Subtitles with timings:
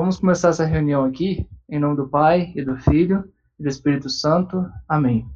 [0.00, 3.22] vamos começar essa reunião aqui, em nome do Pai, e do Filho,
[3.58, 4.66] e do Espírito Santo.
[4.88, 5.28] Amém.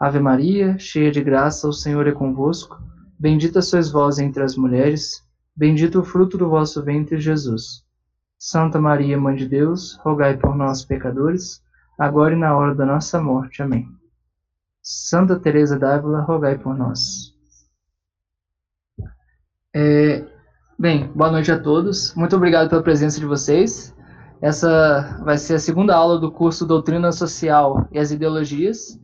[0.00, 2.76] Ave Maria, cheia de graça, o Senhor é convosco.
[3.16, 7.84] Bendita sois vós entre as mulheres, bendito o fruto do vosso ventre, Jesus.
[8.36, 11.62] Santa Maria, Mãe de Deus, rogai por nós, pecadores,
[11.96, 13.62] agora e na hora da nossa morte.
[13.62, 13.88] Amém.
[14.82, 17.32] Santa Teresa d'Ávila, rogai por nós.
[19.72, 20.26] É,
[20.78, 22.14] bem, boa noite a todos.
[22.14, 23.92] Muito obrigado pela presença de vocês.
[24.40, 28.96] Essa vai ser a segunda aula do curso Doutrina Social e as Ideologias.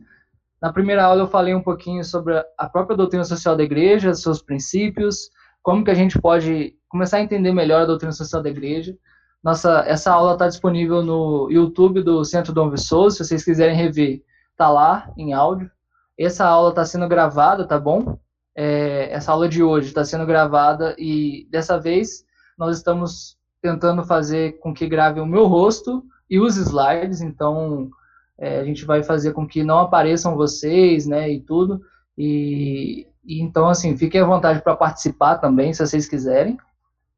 [0.61, 4.41] Na primeira aula eu falei um pouquinho sobre a própria doutrina social da igreja, seus
[4.41, 5.29] princípios,
[5.61, 8.95] como que a gente pode começar a entender melhor a doutrina social da igreja.
[9.43, 14.23] Nossa, essa aula está disponível no YouTube do Centro Dom Viçoso, se vocês quiserem rever,
[14.55, 15.69] tá lá em áudio.
[16.17, 18.17] Essa aula está sendo gravada, tá bom?
[18.55, 22.23] É, essa aula de hoje está sendo gravada e dessa vez
[22.57, 27.89] nós estamos tentando fazer com que grave o meu rosto e os slides, então
[28.37, 31.81] é, a gente vai fazer com que não apareçam vocês, né, e tudo.
[32.17, 36.57] E, e então, assim, fiquem à vontade para participar também, se vocês quiserem,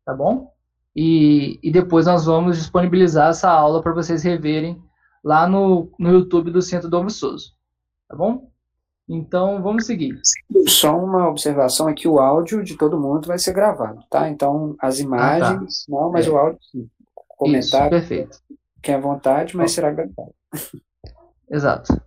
[0.05, 0.51] tá bom?
[0.95, 4.81] E, e depois nós vamos disponibilizar essa aula para vocês reverem
[5.23, 7.49] lá no, no YouTube do Centro Dom Souza,
[8.07, 8.49] tá bom?
[9.09, 10.19] Então, vamos seguir.
[10.67, 14.29] Só uma observação é que o áudio de todo mundo vai ser gravado, tá?
[14.29, 16.01] Então, as imagens, ah, tá.
[16.01, 16.29] não, mas é.
[16.29, 16.89] o áudio sim.
[17.37, 18.39] Comentário, Isso, perfeito.
[18.81, 20.33] Quem à vontade, mas será gravado.
[21.49, 22.01] Exato.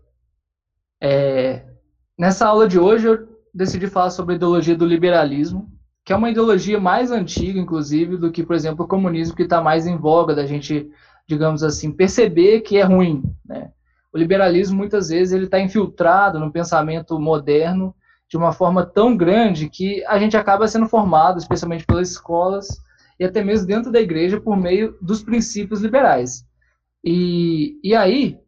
[1.00, 1.64] É,
[2.18, 5.70] nessa aula de hoje eu decidi falar sobre a ideologia do liberalismo,
[6.04, 9.62] que é uma ideologia mais antiga, inclusive, do que, por exemplo, o comunismo, que está
[9.62, 10.90] mais em voga da gente,
[11.26, 13.22] digamos assim, perceber que é ruim.
[13.44, 13.70] Né?
[14.12, 17.94] O liberalismo, muitas vezes, ele está infiltrado no pensamento moderno
[18.28, 22.68] de uma forma tão grande que a gente acaba sendo formado, especialmente pelas escolas
[23.18, 26.44] e até mesmo dentro da igreja, por meio dos princípios liberais.
[27.04, 28.38] E, e aí,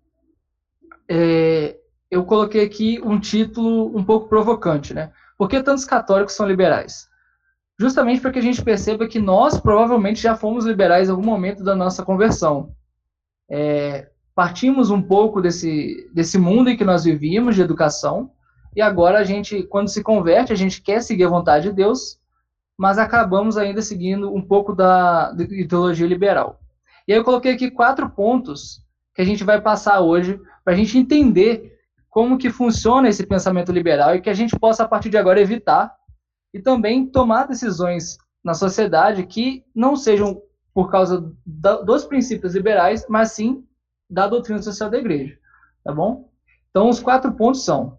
[1.09, 1.77] é,
[2.11, 5.13] eu coloquei aqui um título um pouco provocante, né?
[5.37, 7.09] Por que tantos católicos são liberais?
[7.79, 11.65] Justamente para que a gente perceba que nós provavelmente já fomos liberais em algum momento
[11.65, 12.75] da nossa conversão.
[13.51, 18.31] É, partimos um pouco desse, desse mundo em que nós vivíamos de educação,
[18.75, 22.19] e agora a gente, quando se converte, a gente quer seguir a vontade de Deus,
[22.77, 26.59] mas acabamos ainda seguindo um pouco da, da ideologia liberal.
[27.07, 28.83] E aí eu coloquei aqui quatro pontos
[29.15, 31.79] que a gente vai passar hoje para a gente entender
[32.09, 35.41] como que funciona esse pensamento liberal e que a gente possa, a partir de agora,
[35.41, 35.95] evitar
[36.53, 40.41] e também tomar decisões na sociedade que não sejam
[40.75, 43.65] por causa dos princípios liberais, mas sim
[44.13, 45.37] da doutrina social da igreja,
[45.83, 46.31] tá bom?
[46.71, 47.99] Então, os quatro pontos são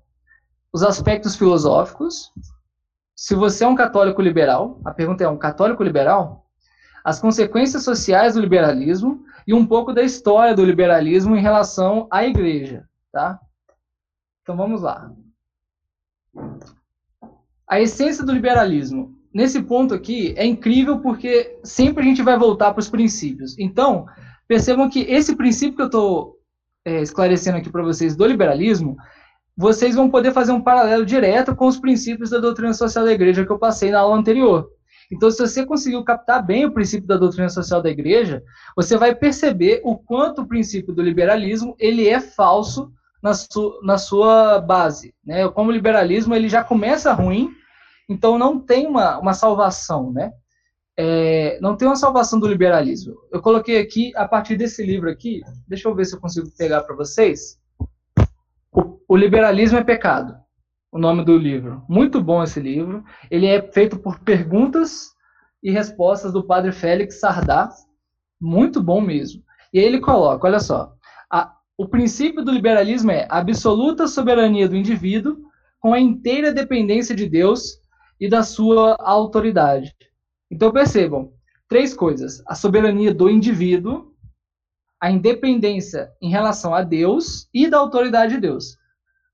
[0.71, 2.31] os aspectos filosóficos,
[3.15, 6.47] se você é um católico liberal, a pergunta é um católico liberal?
[7.05, 12.25] As consequências sociais do liberalismo e um pouco da história do liberalismo em relação à
[12.25, 13.39] igreja, tá?
[14.41, 15.11] Então vamos lá.
[17.67, 19.15] A essência do liberalismo.
[19.33, 23.57] Nesse ponto aqui é incrível porque sempre a gente vai voltar para os princípios.
[23.57, 24.05] Então,
[24.53, 26.37] percebam que esse princípio que eu estou
[26.85, 28.95] é, esclarecendo aqui para vocês do liberalismo,
[29.57, 33.43] vocês vão poder fazer um paralelo direto com os princípios da doutrina social da igreja
[33.43, 34.69] que eu passei na aula anterior.
[35.11, 38.43] Então, se você conseguiu captar bem o princípio da doutrina social da igreja,
[38.75, 42.91] você vai perceber o quanto o princípio do liberalismo ele é falso
[43.23, 45.15] na, su, na sua base.
[45.25, 45.49] Né?
[45.49, 47.49] Como o liberalismo ele já começa ruim,
[48.07, 50.31] então não tem uma, uma salvação, né?
[50.97, 53.15] É, não tem uma salvação do liberalismo.
[53.31, 56.83] Eu coloquei aqui, a partir desse livro aqui, deixa eu ver se eu consigo pegar
[56.83, 57.59] para vocês.
[58.71, 60.43] O, o liberalismo é pecado
[60.93, 61.83] o nome do livro.
[61.89, 63.03] Muito bom esse livro.
[63.31, 65.11] Ele é feito por perguntas
[65.63, 67.67] e respostas do padre Félix Sardá.
[68.39, 69.41] Muito bom mesmo.
[69.73, 70.93] E aí ele coloca, olha só,
[71.31, 75.37] a, o princípio do liberalismo é a absoluta soberania do indivíduo
[75.79, 77.79] com a inteira dependência de Deus
[78.19, 79.95] e da sua autoridade.
[80.53, 81.31] Então percebam,
[81.67, 84.13] três coisas: a soberania do indivíduo,
[85.01, 88.77] a independência em relação a Deus e da autoridade de Deus.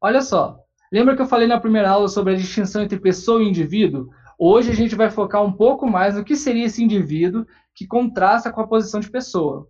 [0.02, 3.48] Olha só, Lembra que eu falei na primeira aula sobre a distinção entre pessoa e
[3.48, 4.10] indivíduo?
[4.40, 7.46] Hoje a gente vai focar um pouco mais no que seria esse indivíduo
[7.76, 9.68] que contrasta com a posição de pessoa.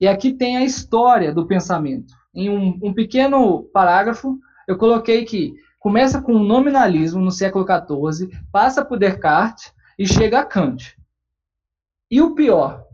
[0.00, 2.12] E aqui tem a história do pensamento.
[2.34, 4.36] Em um, um pequeno parágrafo,
[4.66, 10.40] eu coloquei que começa com o nominalismo no século XIV, passa por Descartes e chega
[10.40, 10.96] a Kant.
[12.10, 12.84] E o pior,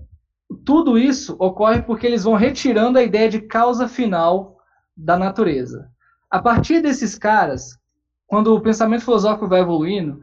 [0.64, 4.58] tudo isso ocorre porque eles vão retirando a ideia de causa final
[4.96, 5.92] da natureza
[6.34, 7.78] a partir desses caras,
[8.26, 10.20] quando o pensamento filosófico vai evoluindo,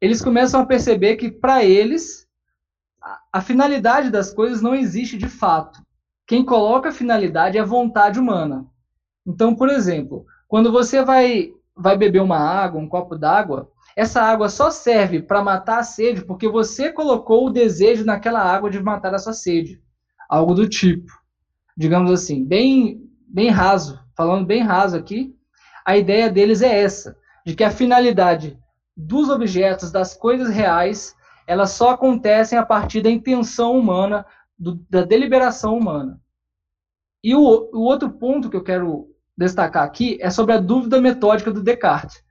[0.00, 2.26] eles começam a perceber que, para eles,
[3.32, 5.80] a finalidade das coisas não existe de fato.
[6.26, 8.66] Quem coloca a finalidade é a vontade humana.
[9.24, 14.48] Então, por exemplo, quando você vai, vai beber uma água, um copo d'água, essa água
[14.48, 19.14] só serve para matar a sede porque você colocou o desejo naquela água de matar
[19.14, 19.80] a sua sede.
[20.28, 21.12] Algo do tipo.
[21.76, 25.34] Digamos assim, bem, bem raso, falando bem raso aqui,
[25.84, 28.58] a ideia deles é essa, de que a finalidade
[28.96, 31.14] dos objetos, das coisas reais,
[31.46, 34.24] elas só acontecem a partir da intenção humana,
[34.58, 36.20] do, da deliberação humana.
[37.22, 41.50] E o, o outro ponto que eu quero destacar aqui é sobre a dúvida metódica
[41.50, 42.22] do Descartes,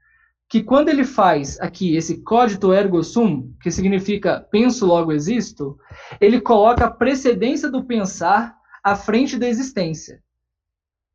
[0.52, 5.78] que quando ele faz aqui esse cogito ergo sum, que significa penso logo existo,
[6.20, 10.22] ele coloca a precedência do pensar à frente da existência.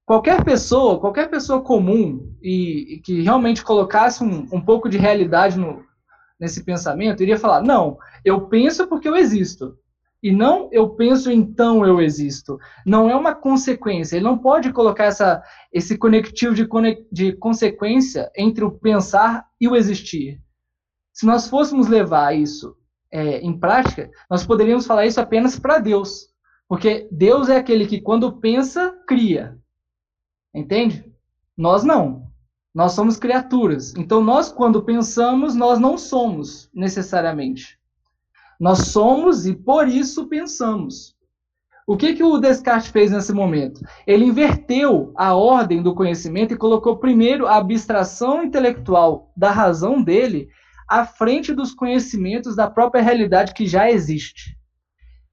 [0.06, 5.58] Qualquer pessoa, qualquer pessoa comum e, e que realmente colocasse um, um pouco de realidade
[5.58, 5.84] no,
[6.40, 9.76] nesse pensamento, iria falar: não, eu penso porque eu existo.
[10.26, 12.58] E não eu penso, então eu existo.
[12.84, 14.16] Não é uma consequência.
[14.16, 15.40] Ele não pode colocar essa,
[15.72, 16.66] esse conectivo de,
[17.12, 20.42] de consequência entre o pensar e o existir.
[21.12, 22.76] Se nós fôssemos levar isso
[23.08, 26.26] é, em prática, nós poderíamos falar isso apenas para Deus.
[26.68, 29.56] Porque Deus é aquele que, quando pensa, cria.
[30.52, 31.08] Entende?
[31.56, 32.26] Nós não.
[32.74, 33.94] Nós somos criaturas.
[33.94, 37.78] Então, nós, quando pensamos, nós não somos necessariamente.
[38.58, 41.14] Nós somos e por isso pensamos.
[41.86, 43.80] O que, que o Descartes fez nesse momento?
[44.06, 50.48] Ele inverteu a ordem do conhecimento e colocou primeiro a abstração intelectual da razão dele
[50.88, 54.56] à frente dos conhecimentos da própria realidade que já existe.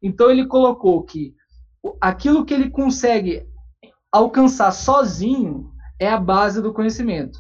[0.02, 1.34] Então ele colocou que
[2.00, 3.48] aquilo que ele consegue
[4.12, 7.40] alcançar sozinho é a base do conhecimento.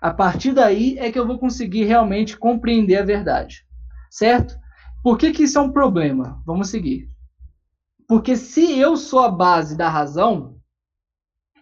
[0.00, 3.64] A partir daí é que eu vou conseguir realmente compreender a verdade.
[4.10, 4.58] Certo?
[5.02, 6.40] Por que, que isso é um problema?
[6.46, 7.08] Vamos seguir.
[8.06, 10.60] Porque se eu sou a base da razão,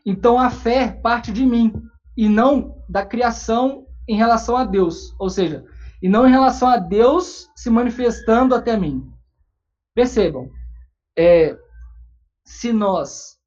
[0.04, 1.72] então a fé parte de mim
[2.16, 5.64] e não da criação em relação a Deus, ou seja,
[6.02, 9.08] e não em relação a Deus se manifestando até mim.
[9.94, 10.50] Percebam,
[11.16, 11.56] é,
[12.44, 13.38] se nós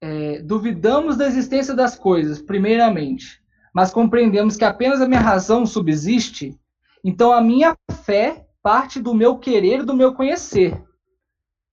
[0.00, 6.58] é, duvidamos da existência das coisas, primeiramente, mas compreendemos que apenas a minha razão subsiste,
[7.04, 10.82] então a minha fé parte do meu querer e do meu conhecer.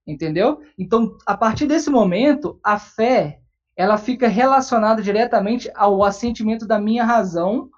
[0.05, 0.61] Entendeu?
[0.77, 3.39] Então, a partir desse momento, a fé
[3.79, 7.69] ela fica relacionada diretamente ao assentimento da minha razão,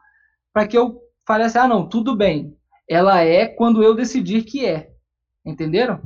[0.51, 2.57] para que eu fale assim: ah, não, tudo bem.
[2.89, 4.89] Ela é quando eu decidir que é.
[5.45, 6.01] Entenderam?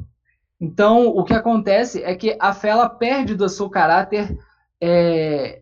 [0.59, 4.37] Então, o que acontece é que a fé ela perde do seu caráter
[4.81, 5.61] é,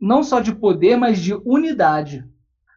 [0.00, 2.28] não só de poder, mas de unidade.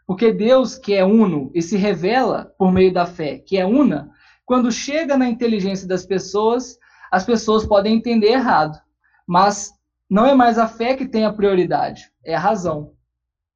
[0.07, 4.11] Porque Deus, que é uno e se revela por meio da fé, que é una,
[4.45, 6.77] quando chega na inteligência das pessoas,
[7.11, 8.79] as pessoas podem entender errado.
[9.27, 9.73] Mas
[10.07, 12.93] não é mais a fé que tem a prioridade, é a razão.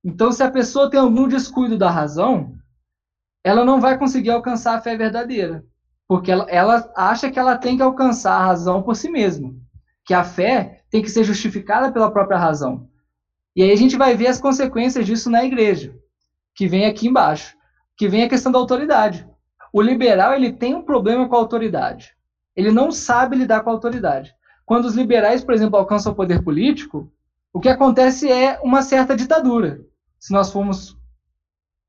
[0.03, 2.55] Então, se a pessoa tem algum descuido da razão,
[3.43, 5.63] ela não vai conseguir alcançar a fé verdadeira.
[6.07, 9.53] Porque ela, ela acha que ela tem que alcançar a razão por si mesma.
[10.03, 12.89] Que a fé tem que ser justificada pela própria razão.
[13.55, 15.99] E aí a gente vai ver as consequências disso na igreja
[16.59, 17.55] que vem aqui embaixo,
[17.95, 19.25] que vem a questão da autoridade.
[19.71, 22.13] O liberal ele tem um problema com a autoridade.
[22.53, 24.35] Ele não sabe lidar com a autoridade.
[24.65, 27.09] Quando os liberais, por exemplo, alcançam o poder político,
[27.53, 29.85] o que acontece é uma certa ditadura,
[30.19, 30.97] se nós formos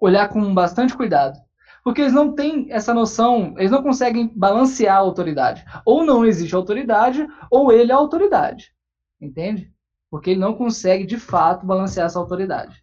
[0.00, 1.36] olhar com bastante cuidado.
[1.82, 5.64] Porque eles não têm essa noção, eles não conseguem balancear a autoridade.
[5.84, 8.72] Ou não existe autoridade, ou ele é autoridade.
[9.20, 9.74] Entende?
[10.08, 12.79] Porque ele não consegue, de fato, balancear essa autoridade.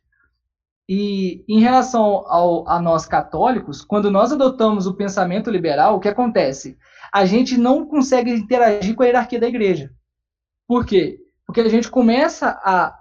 [0.88, 6.08] E em relação ao, a nós católicos, quando nós adotamos o pensamento liberal, o que
[6.08, 6.78] acontece?
[7.14, 9.92] A gente não consegue interagir com a hierarquia da igreja.
[10.66, 11.20] Por quê?
[11.46, 12.98] Porque a gente começa a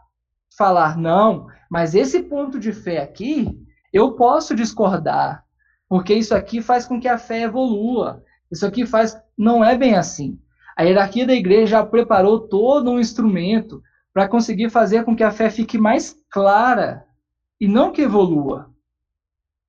[0.57, 3.49] falar, não, mas esse ponto de fé aqui,
[3.93, 5.45] eu posso discordar,
[5.88, 8.23] porque isso aqui faz com que a fé evolua.
[8.50, 9.21] Isso aqui faz.
[9.37, 10.38] Não é bem assim.
[10.76, 15.31] A hierarquia da igreja já preparou todo um instrumento para conseguir fazer com que a
[15.31, 17.06] fé fique mais clara
[17.61, 18.71] e não que evolua.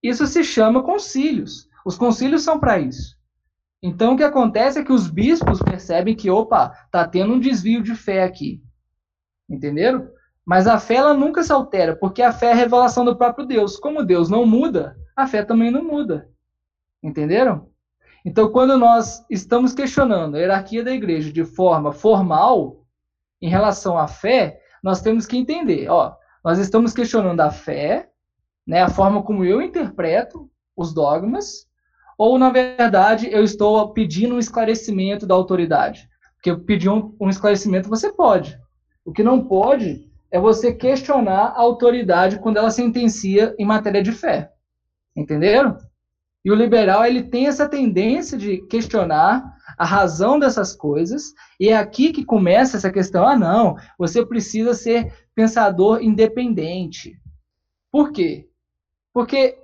[0.02, 1.68] Isso se chama concílios.
[1.86, 3.18] Os concílios são para isso.
[3.82, 7.82] Então o que acontece é que os bispos percebem que, opa, tá tendo um desvio
[7.82, 8.62] de fé aqui.
[9.50, 10.10] Entenderam?
[10.46, 13.46] Mas a fé ela nunca se altera, porque a fé é a revelação do próprio
[13.46, 13.78] Deus.
[13.78, 16.30] Como Deus não muda, a fé também não muda.
[17.04, 17.70] Entenderam?
[18.26, 22.86] Então, quando nós estamos questionando a hierarquia da igreja de forma formal,
[23.42, 26.16] em relação à fé, nós temos que entender, ó,
[26.48, 28.08] nós estamos questionando a fé,
[28.66, 31.68] né, a forma como eu interpreto os dogmas,
[32.18, 36.08] ou, na verdade, eu estou pedindo um esclarecimento da autoridade.
[36.36, 38.58] Porque pedir um, um esclarecimento você pode.
[39.04, 44.14] O que não pode é você questionar a autoridade quando ela sentencia em matéria de
[44.14, 44.50] fé.
[45.18, 45.78] Entenderam?
[46.46, 51.78] E o liberal ele tem essa tendência de questionar a razão dessas coisas, e é
[51.78, 57.20] aqui que começa essa questão: ah, não, você precisa ser pensador independente.
[57.92, 58.48] Por quê?
[59.14, 59.58] Porque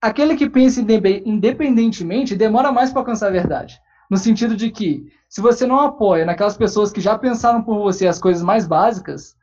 [0.00, 3.80] aquele que pensa independentemente demora mais para alcançar a verdade.
[4.10, 8.06] No sentido de que, se você não apoia naquelas pessoas que já pensaram por você
[8.06, 9.34] as coisas mais básicas,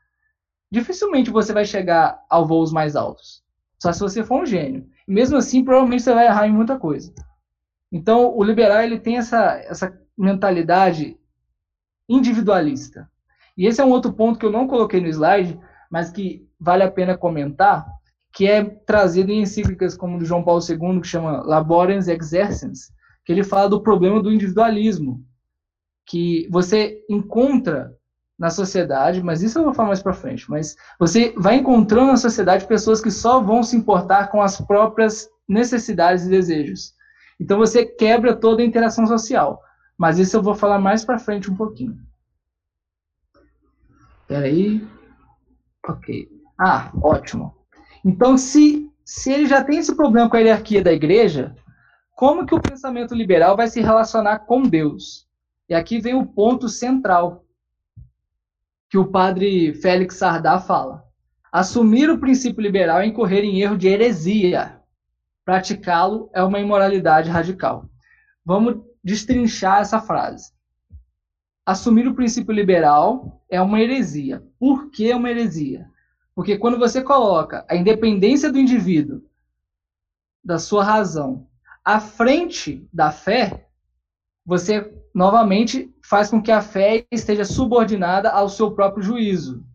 [0.71, 3.43] dificilmente você vai chegar ao voos mais altos.
[3.81, 4.87] Só se você for um gênio.
[5.07, 7.11] Mesmo assim, provavelmente você vai errar em muita coisa.
[7.91, 11.17] Então, o liberal ele tem essa, essa mentalidade
[12.07, 13.09] individualista.
[13.57, 16.83] E esse é um outro ponto que eu não coloquei no slide, mas que vale
[16.83, 17.85] a pena comentar,
[18.33, 22.91] que é trazido em encíclicas como do João Paulo II, que chama Laborens Exercens,
[23.25, 25.23] que ele fala do problema do individualismo,
[26.05, 27.93] que você encontra
[28.37, 32.17] na sociedade, mas isso eu vou falar mais para frente, mas você vai encontrando na
[32.17, 36.93] sociedade pessoas que só vão se importar com as próprias necessidades e desejos.
[37.39, 39.61] Então você quebra toda a interação social.
[39.97, 41.97] Mas isso eu vou falar mais para frente um pouquinho.
[44.21, 44.87] Espera aí.
[45.87, 46.29] Ok.
[46.59, 47.55] Ah, ótimo.
[48.03, 51.55] Então, se, se ele já tem esse problema com a hierarquia da igreja,
[52.15, 55.27] como que o pensamento liberal vai se relacionar com Deus?
[55.67, 57.45] E aqui vem o ponto central
[58.89, 61.03] que o padre Félix Sardá fala.
[61.51, 64.78] Assumir o princípio liberal é incorrer em erro de heresia.
[65.49, 67.89] Praticá-lo é uma imoralidade radical.
[68.45, 70.53] Vamos destrinchar essa frase.
[71.65, 74.43] Assumir o princípio liberal é uma heresia.
[74.59, 75.89] Por que é uma heresia?
[76.35, 79.23] Porque quando você coloca a independência do indivíduo,
[80.43, 81.47] da sua razão,
[81.83, 83.67] à frente da fé,
[84.45, 89.65] você novamente faz com que a fé esteja subordinada ao seu próprio juízo.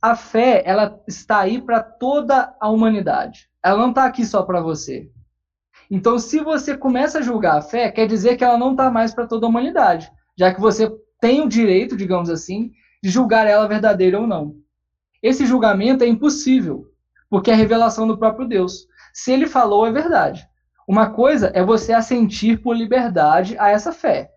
[0.00, 3.50] A fé, ela está aí para toda a humanidade.
[3.64, 5.10] Ela não está aqui só para você.
[5.90, 9.14] Então, se você começa a julgar a fé, quer dizer que ela não está mais
[9.14, 10.90] para toda a humanidade, já que você
[11.20, 14.56] tem o direito, digamos assim, de julgar ela verdadeira ou não.
[15.22, 16.86] Esse julgamento é impossível,
[17.30, 18.86] porque é a revelação do próprio Deus.
[19.12, 20.46] Se ele falou, é verdade.
[20.88, 24.30] Uma coisa é você assentir por liberdade a essa fé.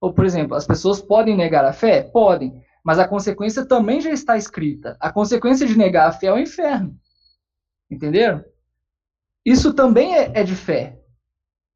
[0.00, 2.02] Ou, por exemplo, as pessoas podem negar a fé?
[2.02, 2.62] Podem.
[2.82, 4.96] Mas a consequência também já está escrita.
[4.98, 6.96] A consequência de negar a fé é o inferno.
[7.90, 8.42] Entenderam?
[9.44, 10.98] Isso também é, é de fé.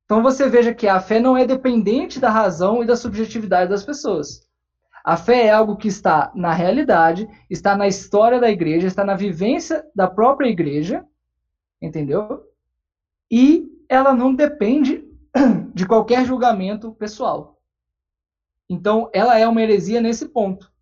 [0.04, 3.84] Então você veja que a fé não é dependente da razão e da subjetividade das
[3.84, 4.46] pessoas.
[5.04, 9.14] A fé é algo que está na realidade, está na história da igreja, está na
[9.14, 11.04] vivência da própria igreja,
[11.80, 12.42] entendeu?
[13.30, 15.04] E ela não depende
[15.74, 17.60] de qualquer julgamento pessoal.
[18.68, 20.72] Então, ela é uma heresia nesse ponto.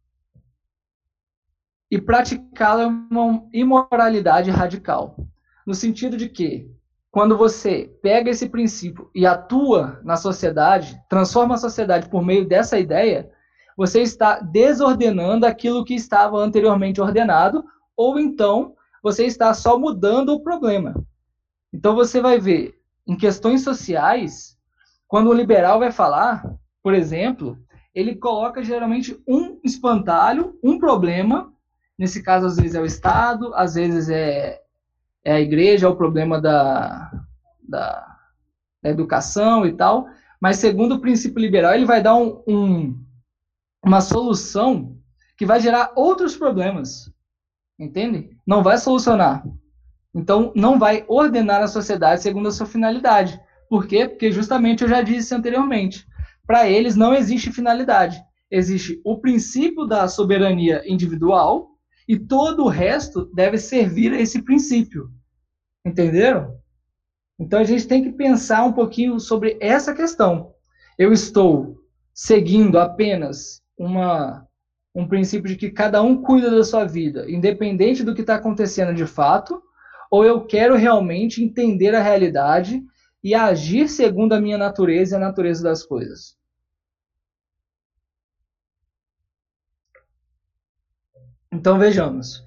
[1.91, 5.17] E praticá-la é uma imoralidade radical.
[5.67, 6.71] No sentido de que,
[7.11, 12.79] quando você pega esse princípio e atua na sociedade, transforma a sociedade por meio dessa
[12.79, 13.31] ideia,
[13.77, 17.65] você está desordenando aquilo que estava anteriormente ordenado,
[17.97, 20.95] ou então você está só mudando o problema.
[21.73, 24.57] Então você vai ver em questões sociais,
[25.09, 26.45] quando o liberal vai falar,
[26.83, 27.59] por exemplo,
[27.95, 31.53] ele coloca geralmente um espantalho, um problema,
[31.99, 34.62] nesse caso às vezes é o Estado, às vezes é,
[35.25, 37.11] é a igreja, é o problema da,
[37.63, 38.17] da,
[38.83, 40.07] da, educação e tal,
[40.41, 43.03] mas segundo o princípio liberal, ele vai dar um, um
[43.85, 44.97] uma solução
[45.37, 47.13] que vai gerar outros problemas.
[47.79, 48.31] Entende?
[48.47, 49.45] Não vai solucionar.
[50.15, 53.41] Então, não vai ordenar a sociedade segundo a sua finalidade.
[53.69, 54.07] Por quê?
[54.07, 56.07] Porque justamente eu já disse anteriormente.
[56.47, 58.23] Para eles não existe finalidade.
[58.51, 61.72] Existe o princípio da soberania individual
[62.09, 65.11] e todo o resto deve servir a esse princípio.
[65.85, 66.57] Entenderam?
[67.39, 70.53] Então a gente tem que pensar um pouquinho sobre essa questão.
[70.99, 71.77] Eu estou
[72.15, 74.47] seguindo apenas uma,
[74.95, 78.95] um princípio de que cada um cuida da sua vida, independente do que está acontecendo
[78.95, 79.61] de fato,
[80.11, 82.83] ou eu quero realmente entender a realidade
[83.25, 86.37] e agir segundo a minha natureza e a natureza das coisas.
[91.53, 92.43] Então vejamos.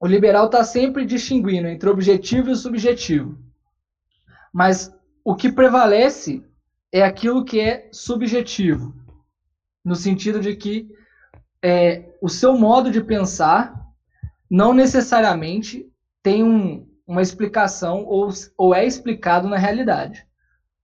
[0.00, 3.38] O liberal está sempre distinguindo entre objetivo e subjetivo.
[4.52, 4.92] Mas
[5.22, 6.42] o que prevalece
[6.90, 8.94] é aquilo que é subjetivo
[9.84, 10.88] no sentido de que
[11.62, 13.80] é, o seu modo de pensar
[14.50, 15.86] não necessariamente
[16.22, 20.26] tem um, uma explicação ou, ou é explicado na realidade.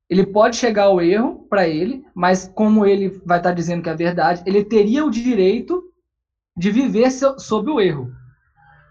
[0.08, 3.90] Ele pode chegar ao erro para ele, mas como ele vai estar tá dizendo que
[3.90, 5.87] é verdade, ele teria o direito
[6.58, 8.12] de viver sob o erro.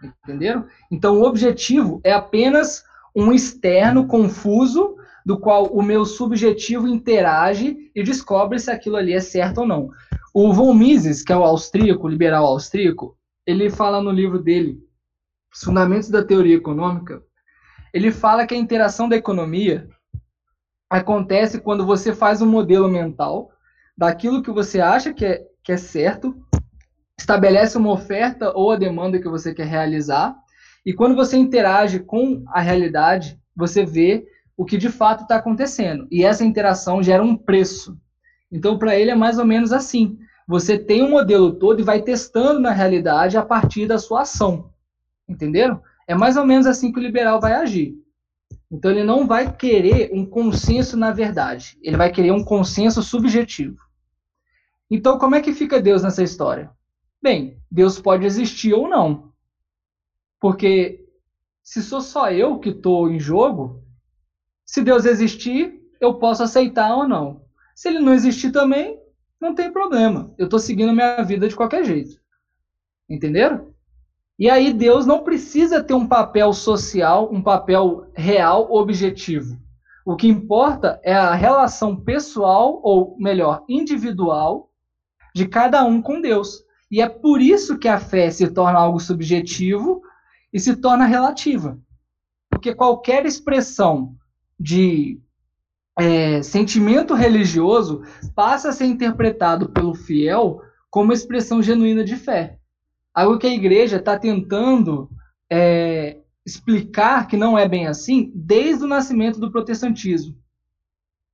[0.01, 0.65] Entenderam?
[0.89, 2.83] Então, o objetivo é apenas
[3.15, 4.95] um externo confuso
[5.25, 9.89] do qual o meu subjetivo interage e descobre se aquilo ali é certo ou não.
[10.33, 14.79] O von Mises, que é o austríaco, liberal austríaco, ele fala no livro dele,
[15.53, 17.21] Os Fundamentos da Teoria Econômica,
[17.93, 19.89] ele fala que a interação da economia
[20.89, 23.51] acontece quando você faz um modelo mental
[23.97, 26.36] daquilo que você acha que é, que é certo,
[27.17, 30.36] estabelece uma oferta ou a demanda que você quer realizar,
[30.86, 36.07] e quando você interage com a realidade, você vê o que de fato está acontecendo.
[36.09, 37.97] E essa interação gera um preço.
[38.51, 40.17] Então, para ele é mais ou menos assim.
[40.47, 44.71] Você tem um modelo todo e vai testando na realidade a partir da sua ação.
[45.27, 45.81] Entenderam?
[46.07, 47.93] É mais ou menos assim que o liberal vai agir.
[48.71, 53.77] Então ele não vai querer um consenso na verdade, ele vai querer um consenso subjetivo.
[54.89, 56.71] Então como é que fica Deus nessa história?
[57.21, 59.33] Bem, Deus pode existir ou não.
[60.39, 61.05] Porque
[61.63, 63.83] se sou só eu que estou em jogo,
[64.65, 67.41] se Deus existir, eu posso aceitar ou não.
[67.75, 69.00] Se ele não existir também,
[69.39, 70.33] não tem problema.
[70.38, 72.19] Eu estou seguindo minha vida de qualquer jeito.
[73.09, 73.74] Entenderam?
[74.39, 79.57] E aí Deus não precisa ter um papel social, um papel real, objetivo.
[80.05, 84.71] O que importa é a relação pessoal, ou melhor, individual,
[85.36, 86.63] de cada um com Deus.
[86.89, 90.01] E é por isso que a fé se torna algo subjetivo
[90.53, 91.79] e se torna relativa.
[92.50, 94.15] Porque qualquer expressão
[94.60, 95.20] de
[95.98, 98.03] é, sentimento religioso
[98.34, 102.58] passa a ser interpretado pelo fiel como expressão genuína de fé.
[103.13, 105.10] Algo que a igreja está tentando
[105.51, 110.36] é, explicar que não é bem assim desde o nascimento do protestantismo.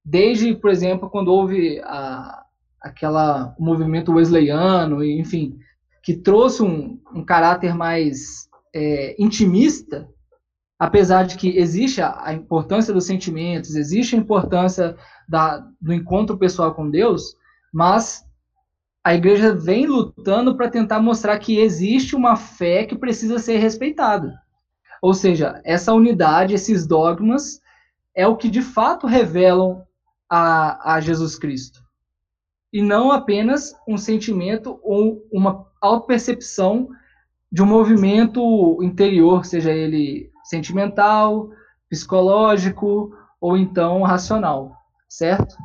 [0.04, 2.43] Desde, por exemplo, quando houve a,
[2.84, 5.58] aquela o movimento wesleyano, enfim,
[6.04, 10.08] que trouxe um, um caráter mais é, intimista,
[10.78, 14.98] apesar de que existe a, a, importância dos sentimentos, existe a importância
[15.30, 17.36] da, do encontro pessoal com Deus,
[17.74, 18.26] mas
[19.04, 24.34] a igreja vem lutando para tentar mostrar que existe uma fé que precisa ser respeitada.
[25.02, 27.62] Ou seja, essa unidade, esses dogmas,
[28.15, 29.84] é o que de fato revelam
[30.30, 31.83] a, a Jesus Cristo.
[32.74, 36.90] E não apenas um sentimento ou uma auto-percepção
[37.52, 41.52] de um movimento interior, seja ele sentimental,
[41.88, 44.76] psicológico ou então racional,
[45.08, 45.56] certo?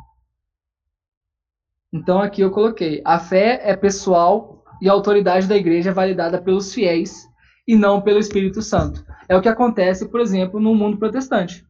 [1.91, 6.39] Então aqui eu coloquei: a fé é pessoal e a autoridade da igreja é validada
[6.39, 7.27] pelos fiéis
[7.67, 9.03] e não pelo Espírito Santo.
[9.27, 11.65] É o que acontece, por exemplo, no mundo protestante.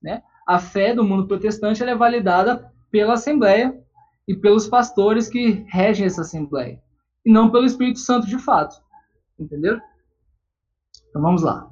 [0.00, 0.22] Né?
[0.46, 3.76] A fé do mundo protestante é validada pela Assembleia
[4.26, 6.80] e pelos pastores que regem essa Assembleia,
[7.24, 8.82] e não pelo Espírito Santo de fato.
[9.38, 9.80] Entendeu?
[11.08, 11.68] Então vamos lá.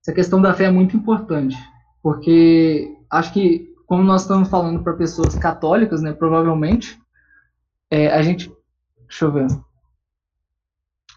[0.00, 1.56] Essa questão da fé é muito importante,
[2.02, 7.00] porque acho que, como nós estamos falando para pessoas católicas, né, provavelmente,
[7.90, 8.50] é, a gente.
[9.06, 9.46] Deixa eu ver.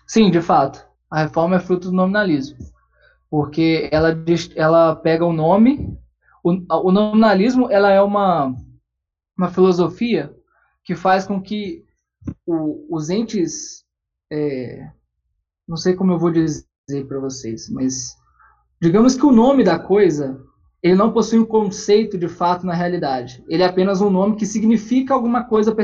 [0.05, 0.85] Sim, de fato.
[1.09, 2.57] A reforma é fruto do nominalismo.
[3.29, 4.09] Porque ela,
[4.55, 5.97] ela pega o nome.
[6.43, 8.53] O, o nominalismo ela é uma,
[9.37, 10.34] uma filosofia
[10.85, 11.83] que faz com que
[12.45, 13.83] o, os entes.
[14.31, 14.89] É,
[15.67, 18.15] não sei como eu vou dizer para vocês, mas
[18.81, 20.39] digamos que o nome da coisa
[20.81, 23.43] ele não possui um conceito de fato na realidade.
[23.49, 25.75] Ele é apenas um nome que significa alguma coisa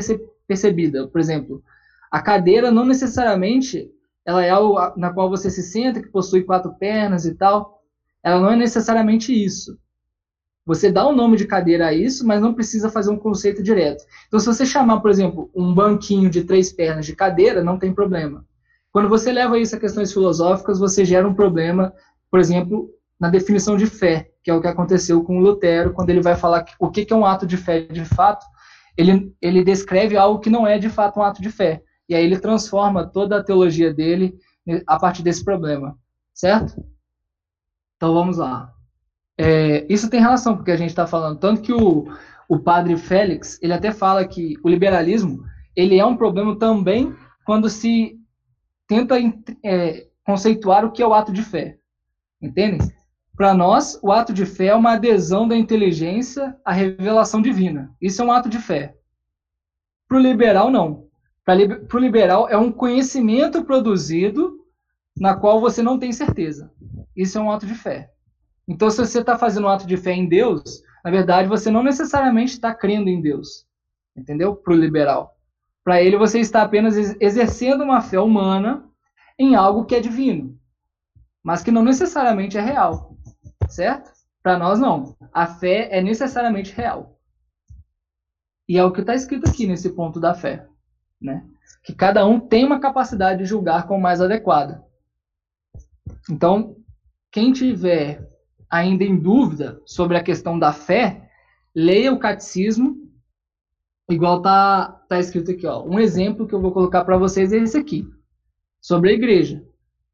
[0.47, 1.07] percebida.
[1.07, 1.63] Por exemplo,
[2.11, 3.89] a cadeira não necessariamente
[4.23, 7.81] ela é algo na qual você se senta, que possui quatro pernas e tal.
[8.23, 9.75] Ela não é necessariamente isso.
[10.65, 13.63] Você dá o um nome de cadeira a isso, mas não precisa fazer um conceito
[13.63, 14.04] direto.
[14.28, 17.93] Então, se você chamar, por exemplo, um banquinho de três pernas de cadeira, não tem
[17.93, 18.45] problema.
[18.91, 21.93] Quando você leva isso a questões filosóficas, você gera um problema,
[22.30, 26.21] por exemplo, na definição de fé, que é o que aconteceu com Lutero, quando ele
[26.21, 28.45] vai falar o que é um ato de fé de fato,
[28.97, 31.82] ele, ele descreve algo que não é de fato um ato de fé.
[32.10, 34.36] E aí ele transforma toda a teologia dele
[34.86, 35.97] a partir desse problema,
[36.34, 36.84] certo?
[37.95, 38.74] Então vamos lá.
[39.41, 42.06] É, isso tem relação porque a gente está falando tanto que o,
[42.47, 45.43] o padre Félix ele até fala que o liberalismo
[45.75, 48.19] ele é um problema também quando se
[48.88, 49.15] tenta
[49.63, 51.77] é, conceituar o que é o ato de fé,
[52.41, 52.80] entendem?
[53.36, 57.95] Para nós, o ato de fé é uma adesão da inteligência à revelação divina.
[57.99, 58.95] Isso é um ato de fé.
[60.08, 61.08] Para o liberal, não.
[61.43, 61.58] Para
[61.95, 64.60] o liberal, é um conhecimento produzido
[65.17, 66.71] na qual você não tem certeza.
[67.15, 68.12] Isso é um ato de fé.
[68.67, 71.84] Então, se você está fazendo um ato de fé em Deus, na verdade, você não
[71.84, 73.65] necessariamente está crendo em Deus.
[74.15, 74.56] Entendeu?
[74.56, 75.36] Para o liberal.
[75.84, 78.88] Para ele, você está apenas exercendo uma fé humana
[79.38, 80.60] em algo que é divino,
[81.43, 83.17] mas que não necessariamente é real.
[83.67, 84.12] Certo?
[84.43, 85.15] Para nós, não.
[85.34, 87.19] A fé é necessariamente real.
[88.67, 90.67] E é o que está escrito aqui nesse ponto da fé.
[91.19, 91.43] Né?
[91.84, 94.84] Que cada um tem uma capacidade de julgar como mais adequada.
[96.30, 96.76] Então,
[97.32, 98.31] quem tiver
[98.71, 101.29] ainda em dúvida sobre a questão da fé,
[101.75, 103.12] leia o catecismo,
[104.10, 105.67] igual tá, tá escrito aqui.
[105.67, 105.84] Ó.
[105.84, 108.07] Um exemplo que eu vou colocar para vocês é esse aqui,
[108.79, 109.62] sobre a igreja.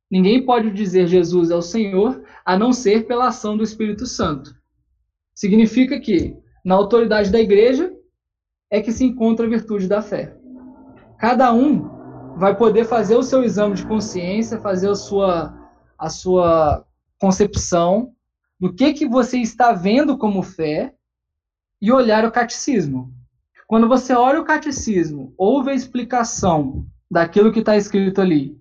[0.09, 4.55] Ninguém pode dizer Jesus é o Senhor a não ser pela ação do Espírito Santo.
[5.35, 7.93] Significa que, na autoridade da igreja,
[8.71, 10.35] é que se encontra a virtude da fé.
[11.19, 15.53] Cada um vai poder fazer o seu exame de consciência, fazer a sua,
[15.97, 16.85] a sua
[17.19, 18.15] concepção
[18.59, 20.95] do que, que você está vendo como fé
[21.81, 23.13] e olhar o catecismo.
[23.67, 28.59] Quando você olha o catecismo, ouve a explicação daquilo que está escrito ali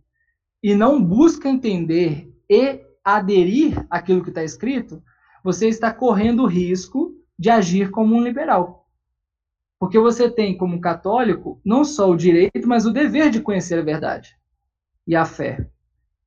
[0.63, 5.03] e não busca entender e aderir àquilo que está escrito,
[5.43, 8.89] você está correndo o risco de agir como um liberal.
[9.79, 13.83] Porque você tem, como católico, não só o direito, mas o dever de conhecer a
[13.83, 14.37] verdade
[15.07, 15.69] e a fé.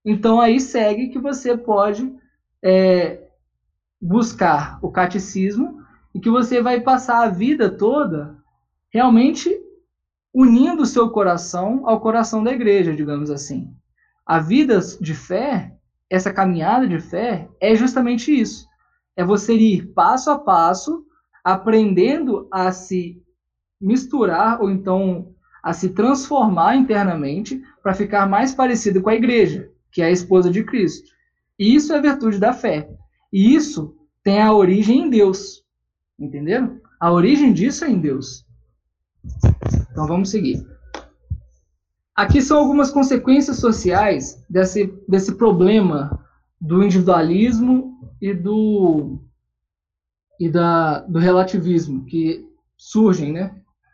[0.06, 2.16] Então aí segue que você pode
[2.64, 3.29] é,
[4.02, 5.84] buscar o catecismo
[6.14, 8.38] e que você vai passar a vida toda
[8.90, 9.50] realmente
[10.34, 13.74] unindo o seu coração ao coração da igreja, digamos assim.
[14.26, 15.76] A vida de fé,
[16.10, 18.68] essa caminhada de fé, é justamente isso.
[19.16, 21.06] É você ir passo a passo,
[21.44, 23.22] aprendendo a se
[23.82, 25.34] misturar ou então
[25.64, 30.50] a se transformar internamente para ficar mais parecido com a igreja, que é a esposa
[30.50, 31.10] de Cristo.
[31.58, 32.90] E isso é virtude da fé.
[33.32, 35.64] E isso tem a origem em Deus.
[36.20, 36.80] Entenderam?
[37.00, 38.46] A origem disso é em Deus.
[39.92, 40.66] Então vamos seguir.
[42.16, 46.20] Aqui são algumas consequências sociais desse, desse problema
[46.60, 49.20] do individualismo e do
[50.40, 53.54] e da, do relativismo que surgem, né,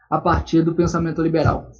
[0.10, 1.72] a partir do pensamento liberal.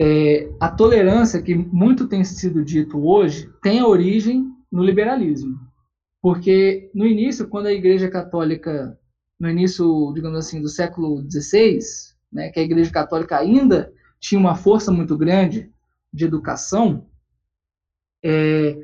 [0.00, 5.58] É, a tolerância que muito tem sido dito hoje tem a origem no liberalismo.
[6.24, 8.98] Porque no início, quando a Igreja Católica,
[9.38, 11.80] no início, digamos assim, do século XVI,
[12.32, 15.70] né, que a Igreja Católica ainda tinha uma força muito grande
[16.10, 17.04] de educação,
[18.24, 18.74] é,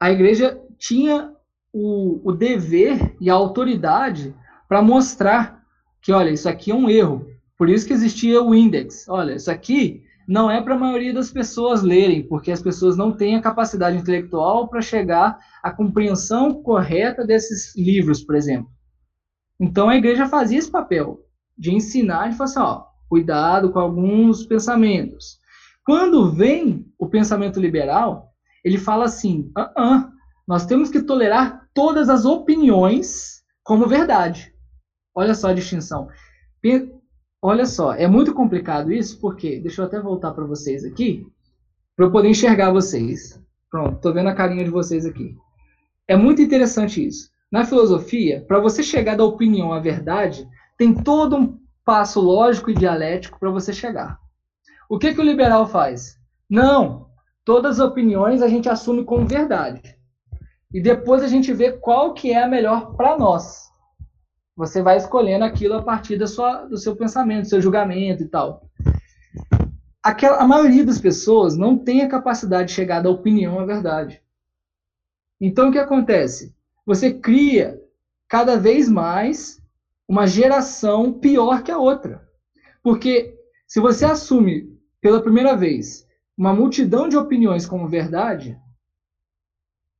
[0.00, 1.36] a Igreja tinha
[1.70, 4.34] o, o dever e a autoridade
[4.66, 5.62] para mostrar
[6.00, 7.28] que, olha, isso aqui é um erro.
[7.58, 9.06] Por isso que existia o índex.
[9.06, 13.10] Olha, isso aqui não é para a maioria das pessoas lerem, porque as pessoas não
[13.10, 18.70] têm a capacidade intelectual para chegar à compreensão correta desses livros, por exemplo.
[19.58, 21.26] Então a igreja fazia esse papel
[21.58, 25.40] de ensinar, de falar assim, ó, cuidado com alguns pensamentos.
[25.84, 28.32] Quando vem o pensamento liberal,
[28.64, 30.08] ele fala assim, uh -uh,
[30.46, 34.54] nós temos que tolerar todas as opiniões como verdade.
[35.12, 36.06] Olha só a distinção.
[37.42, 41.26] Olha só, é muito complicado isso, porque, deixa eu até voltar para vocês aqui,
[41.96, 43.40] para eu poder enxergar vocês.
[43.70, 45.34] Pronto, estou vendo a carinha de vocês aqui.
[46.06, 47.30] É muito interessante isso.
[47.50, 52.74] Na filosofia, para você chegar da opinião à verdade, tem todo um passo lógico e
[52.74, 54.18] dialético para você chegar.
[54.88, 56.18] O que, que o liberal faz?
[56.48, 57.06] Não,
[57.44, 59.96] todas as opiniões a gente assume como verdade.
[60.72, 63.69] E depois a gente vê qual que é a melhor para nós.
[64.60, 68.28] Você vai escolhendo aquilo a partir da sua, do seu pensamento, do seu julgamento e
[68.28, 68.68] tal.
[70.02, 74.22] Aquela, a maioria das pessoas não tem a capacidade de chegar da opinião à verdade.
[75.40, 76.54] Então o que acontece?
[76.84, 77.80] Você cria
[78.28, 79.58] cada vez mais
[80.06, 82.28] uma geração pior que a outra.
[82.82, 83.34] Porque
[83.66, 88.60] se você assume pela primeira vez uma multidão de opiniões como verdade,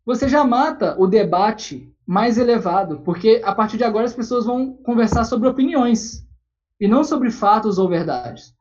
[0.05, 4.73] você já mata o debate mais elevado, porque a partir de agora as pessoas vão
[4.73, 6.27] conversar sobre opiniões
[6.81, 8.55] e não sobre fatos ou verdades.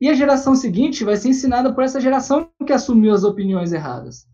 [0.00, 4.26] E a geração seguinte vai ser ensinada por essa geração que assumiu as opiniões erradas.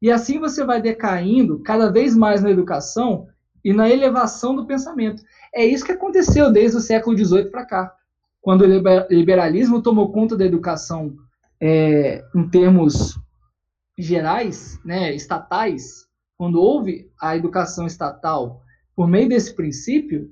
[0.00, 3.28] E assim você vai decaindo cada vez mais na educação
[3.64, 5.22] e na elevação do pensamento.
[5.54, 7.94] É isso que aconteceu desde o século XVIII para cá,
[8.40, 11.16] quando o liberalismo tomou conta da educação
[11.60, 13.18] é, em termos
[13.98, 18.62] gerais, né, estatais, quando houve a educação estatal
[18.96, 20.30] por meio desse princípio,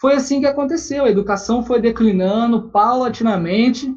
[0.00, 1.04] foi assim que aconteceu.
[1.04, 3.92] A educação foi declinando paulatinamente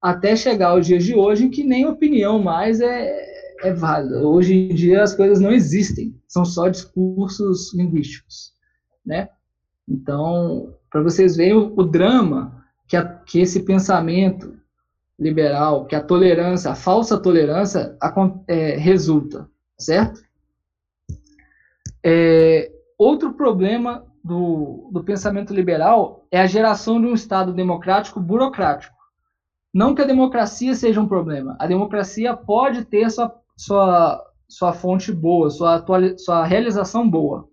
[0.00, 3.14] até chegar aos dias de hoje, em que nem opinião mais é,
[3.62, 4.26] é válida.
[4.26, 8.52] Hoje em dia as coisas não existem, são só discursos linguísticos,
[9.04, 9.28] né?
[9.88, 14.56] Então, para vocês verem o, o drama que, a, que esse pensamento
[15.22, 17.96] liberal, que a tolerância, a falsa tolerância
[18.48, 20.20] é, resulta, certo?
[22.04, 28.96] É, outro problema do, do pensamento liberal é a geração de um Estado democrático burocrático.
[29.72, 31.56] Não que a democracia seja um problema.
[31.58, 37.48] A democracia pode ter sua, sua, sua fonte boa, sua, atual, sua realização boa.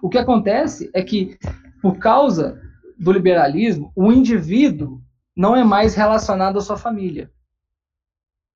[0.00, 1.36] O que acontece é que,
[1.82, 2.60] por causa
[2.98, 5.00] do liberalismo, o indivíduo
[5.38, 7.30] não é mais relacionado à sua família.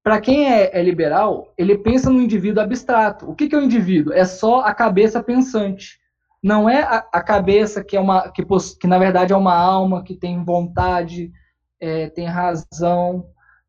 [0.03, 3.31] Para quem é, é, liberal, ele pensa no indivíduo abstrato.
[3.31, 4.12] O que, que é o indivíduo?
[4.12, 6.01] É só a cabeça pensante.
[6.42, 8.45] Não é a, a cabeça que é uma que,
[8.81, 11.31] que na verdade é uma alma que tem vontade,
[11.79, 13.29] é, tem razão,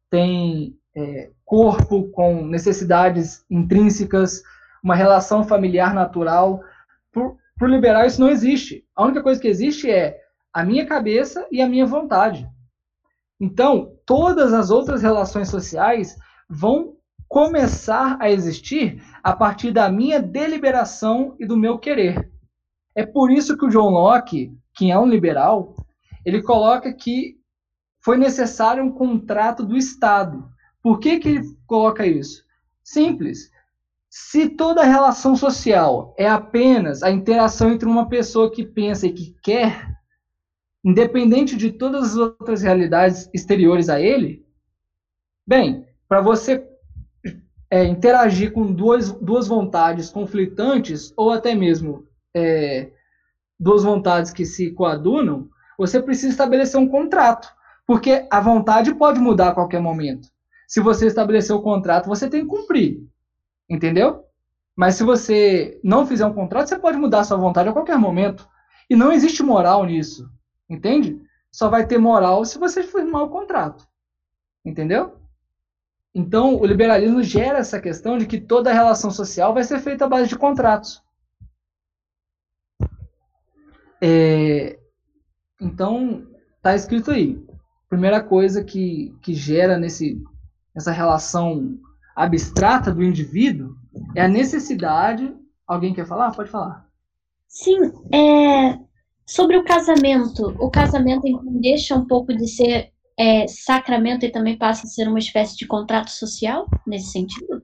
[0.10, 4.41] tem é, corpo com necessidades intrínsecas,
[4.84, 6.63] uma relação familiar natural.
[7.12, 7.28] Para
[7.62, 8.84] o liberal isso não existe.
[8.95, 10.19] A única coisa que existe é
[10.52, 12.52] a minha cabeça e a minha vontade.
[13.39, 16.17] Então, todas as outras relações sociais
[16.49, 16.95] vão
[17.27, 22.31] começar a existir a partir da minha deliberação e do meu querer.
[22.95, 25.75] É por isso que o John Locke, que é um liberal,
[26.25, 27.37] ele coloca que
[28.03, 30.47] foi necessário um contrato do Estado.
[30.81, 32.43] Por que, que ele coloca isso?
[32.83, 33.49] Simples.
[34.09, 39.35] Se toda relação social é apenas a interação entre uma pessoa que pensa e que
[39.41, 39.92] quer,
[40.83, 44.45] independente de todas as outras realidades exteriores a ele,
[45.47, 46.67] bem, para você
[47.71, 52.91] é, interagir com duas, duas vontades conflitantes, ou até mesmo é,
[53.59, 57.47] duas vontades que se coadunam, você precisa estabelecer um contrato,
[57.87, 60.27] porque a vontade pode mudar a qualquer momento.
[60.67, 63.01] Se você estabelecer o contrato, você tem que cumprir,
[63.69, 64.23] entendeu?
[64.75, 67.97] Mas se você não fizer um contrato, você pode mudar a sua vontade a qualquer
[67.97, 68.47] momento.
[68.89, 70.29] E não existe moral nisso.
[70.73, 71.21] Entende?
[71.51, 73.88] Só vai ter moral se você firmar o contrato.
[74.65, 75.19] Entendeu?
[76.15, 80.07] Então, o liberalismo gera essa questão de que toda relação social vai ser feita à
[80.07, 81.03] base de contratos.
[84.01, 84.79] É,
[85.62, 87.41] então, está escrito aí.
[87.88, 90.21] Primeira coisa que, que gera nesse,
[90.73, 91.79] nessa relação
[92.15, 93.75] abstrata do indivíduo
[94.15, 95.36] é a necessidade.
[95.67, 96.31] Alguém quer falar?
[96.31, 96.88] Pode falar.
[97.47, 98.79] Sim, é,
[99.25, 104.57] Sobre o casamento, o casamento então, deixa um pouco de ser é, sacramento e também
[104.57, 107.62] passa a ser uma espécie de contrato social, nesse sentido?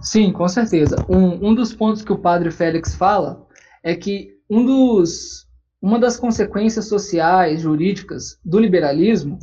[0.00, 0.96] Sim, com certeza.
[1.08, 3.46] Um, um dos pontos que o padre Félix fala
[3.82, 5.46] é que um dos,
[5.80, 9.38] uma das consequências sociais, jurídicas do liberalismo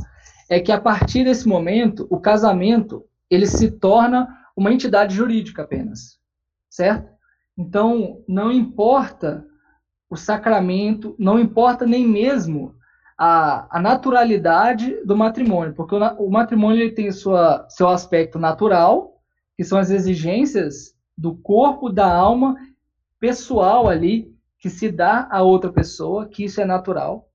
[0.50, 6.20] é que a partir desse momento o casamento ele se torna uma entidade jurídica apenas,
[6.70, 7.10] certo?
[7.58, 9.46] Então não importa
[10.12, 12.76] o sacramento, não importa nem mesmo
[13.18, 19.22] a, a naturalidade do matrimônio, porque o, o matrimônio ele tem sua, seu aspecto natural,
[19.56, 22.58] que são as exigências do corpo, da alma,
[23.22, 27.30] pessoal ali, que se dá a outra pessoa, que isso é natural,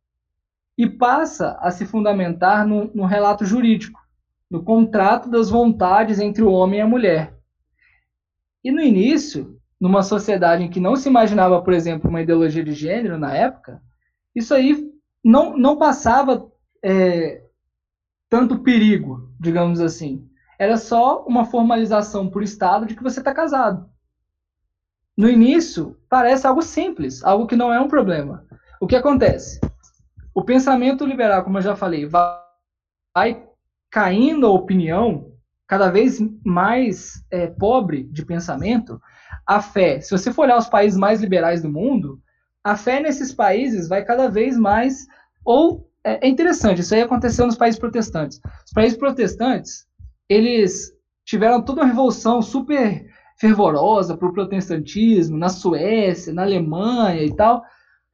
[0.77, 3.99] e passa a se fundamentar no, no relato jurídico,
[4.51, 7.39] no contrato das vontades entre o homem e a mulher.
[8.63, 12.73] E no início, numa sociedade em que não se imaginava, por exemplo, uma ideologia de
[12.73, 13.83] gênero na época,
[14.35, 14.91] isso aí
[15.23, 16.51] não, não passava
[16.83, 17.43] é,
[18.29, 20.29] tanto perigo, digamos assim.
[20.59, 23.89] Era só uma formalização por Estado de que você está casado.
[25.17, 28.47] No início, parece algo simples, algo que não é um problema.
[28.81, 29.61] O que acontece?
[30.35, 33.43] O pensamento liberal, como eu já falei, vai,
[33.91, 35.33] caindo a opinião
[35.67, 39.01] cada vez mais é, pobre de pensamento,
[39.47, 42.21] a fé, se você for olhar os países mais liberais do mundo,
[42.65, 45.07] a fé nesses países vai cada vez mais.
[45.45, 48.41] Ou é, é interessante, isso aí aconteceu nos países protestantes.
[48.67, 49.87] Os países protestantes,
[50.29, 50.93] eles
[51.25, 53.07] tiveram toda uma revolução super
[53.39, 57.63] fervorosa para o protestantismo, na Suécia, na Alemanha e tal.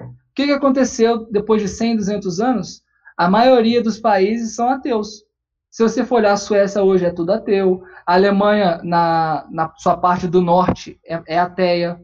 [0.00, 2.82] O que, que aconteceu depois de 100, 200 anos?
[3.16, 5.24] A maioria dos países são ateus.
[5.72, 9.96] Se você for olhar a Suécia hoje é tudo ateu, a Alemanha na, na sua
[9.96, 11.98] parte do norte é, é ateia,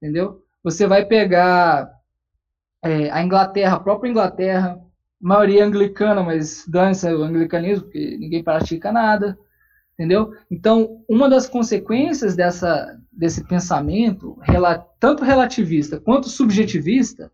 [0.00, 0.40] entendeu?
[0.62, 1.90] Você vai pegar
[2.84, 4.80] é, a Inglaterra, a própria Inglaterra,
[5.20, 9.36] maioria anglicana, mas dança o anglicanismo, porque ninguém pratica nada,
[9.94, 10.32] entendeu?
[10.48, 14.38] Então, uma das consequências dessa, desse pensamento,
[15.00, 17.32] tanto relativista quanto subjetivista,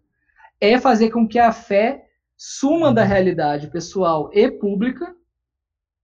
[0.59, 2.07] é fazer com que a fé
[2.39, 5.15] suma da realidade pessoal e pública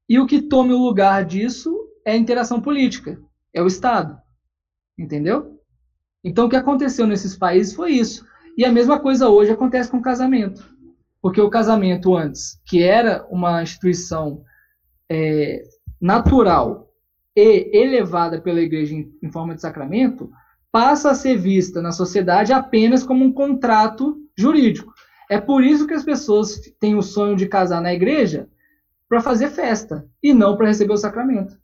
[0.09, 3.21] e o que tome o lugar disso é a interação política.
[3.53, 4.18] É o Estado.
[4.99, 5.61] Entendeu?
[6.25, 8.27] Então, o que aconteceu nesses países foi isso.
[8.57, 10.66] E a mesma coisa hoje acontece com o casamento.
[11.21, 14.42] Porque o casamento antes, que era uma instituição
[15.11, 15.62] é,
[16.01, 16.88] natural
[17.37, 20.31] e elevada pela igreja em, em forma de sacramento,
[20.73, 24.92] passa a ser vista na sociedade apenas como um contrato jurídico.
[25.31, 28.49] É por isso que as pessoas têm o sonho de casar na igreja
[29.09, 31.57] para fazer festa e não para receber o sacramento.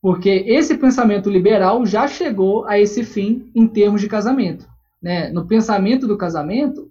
[0.00, 4.66] Porque esse pensamento liberal já chegou a esse fim em termos de casamento.
[5.02, 5.30] Né?
[5.30, 6.90] No pensamento do casamento,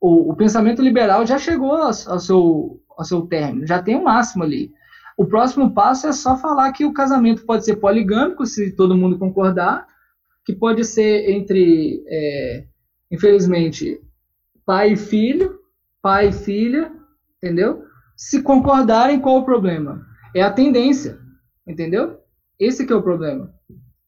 [0.00, 4.00] o, o pensamento liberal já chegou ao, ao, seu, ao seu término, já tem o
[4.00, 4.72] um máximo ali.
[5.16, 9.18] O próximo passo é só falar que o casamento pode ser poligâmico, se todo mundo
[9.18, 9.86] concordar,
[10.44, 12.64] que pode ser entre, é,
[13.10, 14.00] infelizmente,
[14.64, 15.60] pai e filho,
[16.00, 16.90] pai e filha,
[17.36, 17.84] entendeu?
[18.22, 20.06] Se concordarem, qual o problema?
[20.32, 21.18] É a tendência,
[21.66, 22.22] entendeu?
[22.56, 23.52] Esse que é o problema.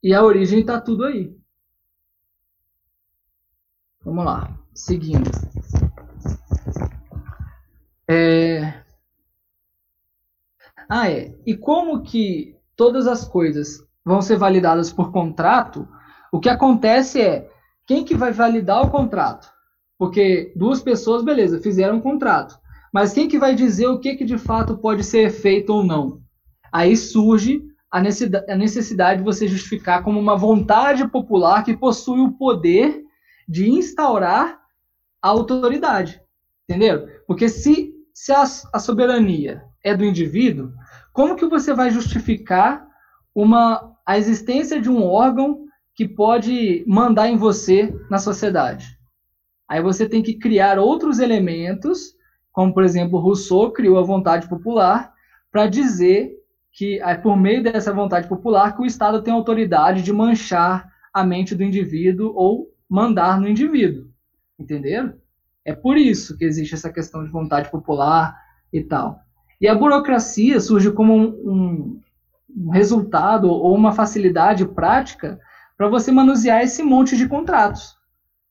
[0.00, 1.37] E a origem está tudo aí.
[4.05, 5.29] Vamos lá, seguindo.
[8.09, 8.85] É...
[10.88, 11.35] Ah, é.
[11.44, 15.88] E como que todas as coisas vão ser validadas por contrato,
[16.33, 17.50] o que acontece é
[17.85, 19.53] quem que vai validar o contrato?
[19.98, 22.62] Porque duas pessoas, beleza, fizeram um contrato.
[22.94, 26.22] Mas quem que vai dizer o que, que de fato pode ser feito ou não?
[26.70, 33.02] Aí surge a necessidade de você justificar como uma vontade popular que possui o poder
[33.48, 34.61] de instaurar
[35.20, 36.22] a autoridade.
[36.68, 37.09] Entenderam?
[37.26, 40.70] Porque se, se a, a soberania é do indivíduo,
[41.12, 42.87] como que você vai justificar
[43.35, 45.64] uma, a existência de um órgão
[45.96, 48.96] que pode mandar em você na sociedade?
[49.68, 52.14] Aí você tem que criar outros elementos,
[52.54, 55.12] como por exemplo, Rousseau criou a vontade popular
[55.50, 56.30] para dizer
[56.72, 61.24] que é por meio dessa vontade popular que o Estado tem autoridade de manchar a
[61.24, 64.06] mente do indivíduo ou mandar no indivíduo.
[64.58, 65.14] Entenderam?
[65.64, 68.38] É por isso que existe essa questão de vontade popular
[68.72, 69.18] e tal.
[69.60, 72.00] E a burocracia surge como um,
[72.56, 75.40] um resultado ou uma facilidade prática
[75.76, 77.96] para você manusear esse monte de contratos.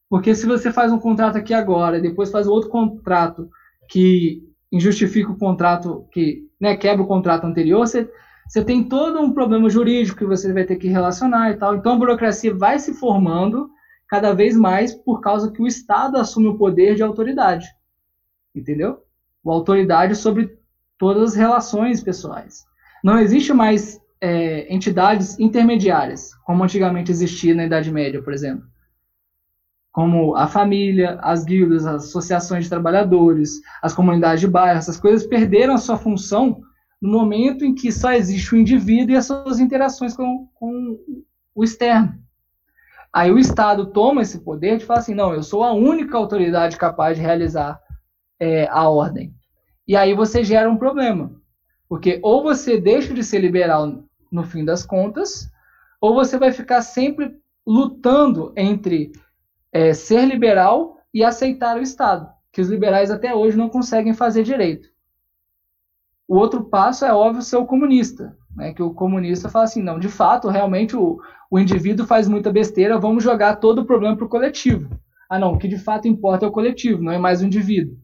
[0.09, 3.49] Porque se você faz um contrato aqui agora depois faz outro contrato
[3.93, 8.10] que injustifica o contrato, que né, quebra o contrato anterior, você,
[8.47, 11.75] você tem todo um problema jurídico que você vai ter que relacionar e tal.
[11.75, 13.69] Então a burocracia vai se formando
[14.08, 17.67] cada vez mais por causa que o Estado assume o poder de autoridade.
[18.56, 19.03] Entendeu?
[19.45, 20.58] A autoridade sobre
[20.97, 22.63] todas as relações pessoais.
[23.03, 28.72] Não existe mais é, entidades intermediárias, como antigamente existia na Idade Média, por exemplo
[29.93, 35.25] como a família, as guildas, as associações de trabalhadores, as comunidades de bairro, essas coisas
[35.25, 36.62] perderam a sua função
[36.99, 40.97] no momento em que só existe o indivíduo e as suas interações com, com
[41.53, 42.12] o externo.
[43.13, 46.75] Aí o Estado toma esse poder de falar assim, não, eu sou a única autoridade
[46.75, 47.79] capaz de realizar
[48.39, 49.32] é, a ordem.
[49.88, 51.39] E aí você gera um problema.
[51.88, 55.47] Porque ou você deixa de ser liberal no fim das contas,
[56.01, 59.12] ou você vai ficar sempre lutando entre
[59.73, 64.43] é, ser liberal e aceitar o Estado, que os liberais até hoje não conseguem fazer
[64.43, 64.88] direito.
[66.27, 69.99] O outro passo é óbvio ser o comunista, né, que o comunista fala assim, não,
[69.99, 74.25] de fato, realmente o, o indivíduo faz muita besteira, vamos jogar todo o problema para
[74.25, 74.89] o coletivo.
[75.29, 77.97] Ah, não, o que de fato importa é o coletivo, não é mais o indivíduo.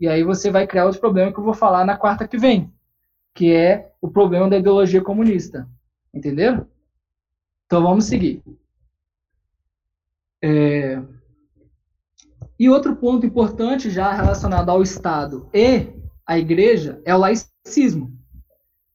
[0.00, 2.72] E aí você vai criar outro problema que eu vou falar na quarta que vem,
[3.34, 5.68] que é o problema da ideologia comunista.
[6.14, 6.66] Entenderam?
[7.66, 8.42] Então vamos seguir.
[10.42, 11.02] É...
[12.58, 15.92] E outro ponto importante já relacionado ao Estado e
[16.26, 18.12] à Igreja é o laicismo.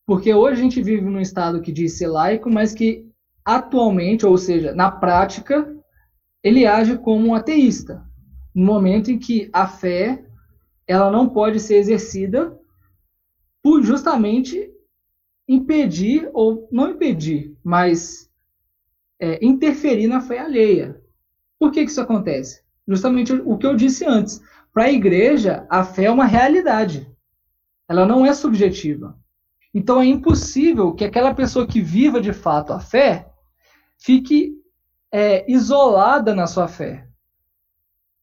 [0.06, 3.10] Porque hoje a gente vive num Estado que diz ser laico, mas que
[3.46, 5.74] atualmente, ou seja, na prática,
[6.44, 8.04] ele age como um ateísta.
[8.54, 10.26] No momento em que a fé
[10.86, 12.58] ela não pode ser exercida
[13.62, 14.70] por justamente
[15.48, 18.30] impedir, ou não impedir, mas
[19.20, 21.02] é, interferir na fé alheia.
[21.64, 22.62] Por que, que isso acontece?
[22.86, 24.44] Justamente o que eu disse antes.
[24.74, 27.10] Para a igreja, a fé é uma realidade.
[27.88, 29.18] Ela não é subjetiva.
[29.74, 33.32] Então é impossível que aquela pessoa que viva de fato a fé
[33.98, 34.62] fique
[35.10, 37.08] é, isolada na sua fé.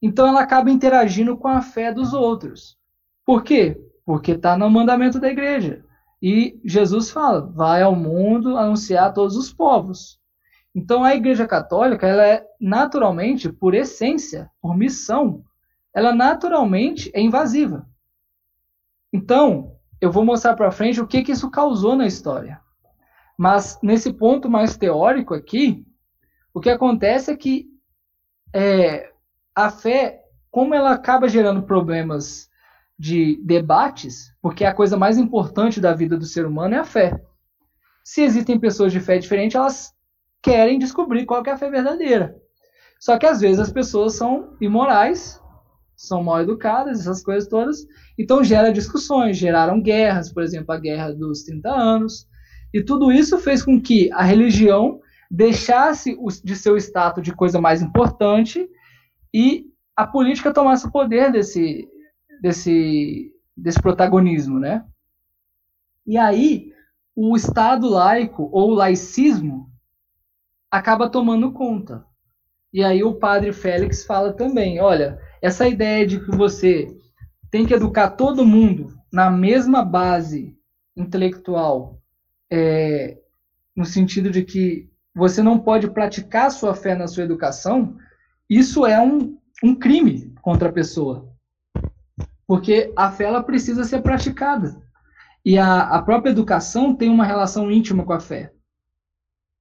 [0.02, 2.76] Então ela acaba interagindo com a fé dos outros.
[3.24, 3.82] Por quê?
[4.04, 5.82] Porque está no mandamento da igreja.
[6.20, 10.20] E Jesus fala: vai ao mundo anunciar a todos os povos.
[10.74, 15.42] Então a Igreja Católica, ela é naturalmente, por essência, por missão,
[15.94, 17.88] ela naturalmente é invasiva.
[19.12, 22.60] Então, eu vou mostrar para frente o que, que isso causou na história.
[23.36, 25.84] Mas nesse ponto mais teórico aqui,
[26.52, 27.68] o que acontece é que
[28.52, 29.10] é,
[29.54, 32.50] a fé, como ela acaba gerando problemas
[32.98, 37.18] de debates, porque a coisa mais importante da vida do ser humano é a fé.
[38.04, 39.94] Se existem pessoas de fé diferente, elas
[40.42, 42.36] querem descobrir qual é a fé verdadeira.
[43.00, 45.42] Só que às vezes as pessoas são imorais,
[45.96, 47.86] são mal educadas, essas coisas todas,
[48.18, 52.28] então gera discussões, geraram guerras, por exemplo, a guerra dos 30 anos,
[52.74, 57.58] e tudo isso fez com que a religião deixasse de ser o status de coisa
[57.58, 58.68] mais importante
[59.32, 59.64] e
[59.96, 61.88] a política tomasse o poder desse,
[62.42, 64.84] desse, desse protagonismo, né?
[66.06, 66.72] E aí
[67.16, 69.70] o Estado laico ou laicismo
[70.70, 72.09] acaba tomando conta.
[72.72, 76.86] E aí o padre Félix fala também, olha, essa ideia de que você
[77.50, 80.56] tem que educar todo mundo na mesma base
[80.96, 81.98] intelectual,
[82.50, 83.18] é,
[83.74, 87.96] no sentido de que você não pode praticar sua fé na sua educação,
[88.48, 91.28] isso é um, um crime contra a pessoa.
[92.46, 94.80] Porque a fé ela precisa ser praticada.
[95.44, 98.52] E a, a própria educação tem uma relação íntima com a fé.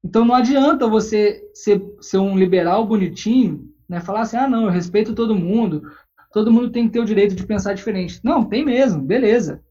[0.04, 4.70] Então não adianta você ser, ser um liberal bonitinho, né, falar assim, ah, não, eu
[4.70, 5.84] respeito todo mundo,
[6.32, 8.20] todo mundo tem que ter o direito de pensar diferente.
[8.24, 9.64] Não, tem mesmo, beleza.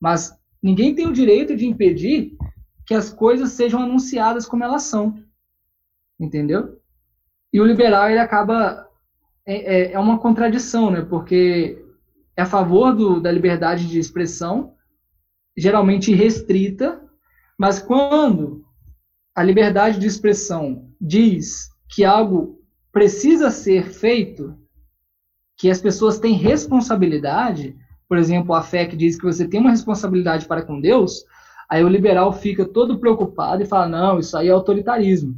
[0.00, 2.36] Mas ninguém tem o direito de impedir
[2.86, 5.18] que as coisas sejam anunciadas como elas são.
[6.18, 6.80] Entendeu?
[7.52, 8.86] E o liberal, ele acaba.
[9.44, 11.02] É, é, é uma contradição, né?
[11.02, 11.82] Porque
[12.36, 14.74] é a favor do, da liberdade de expressão,
[15.56, 17.00] geralmente restrita,
[17.56, 18.65] mas quando
[19.36, 22.58] a liberdade de expressão diz que algo
[22.90, 24.58] precisa ser feito,
[25.56, 27.76] que as pessoas têm responsabilidade,
[28.08, 31.24] por exemplo, a fé que diz que você tem uma responsabilidade para com Deus,
[31.68, 35.36] Aí o liberal fica todo preocupado e fala: não, isso aí é autoritarismo.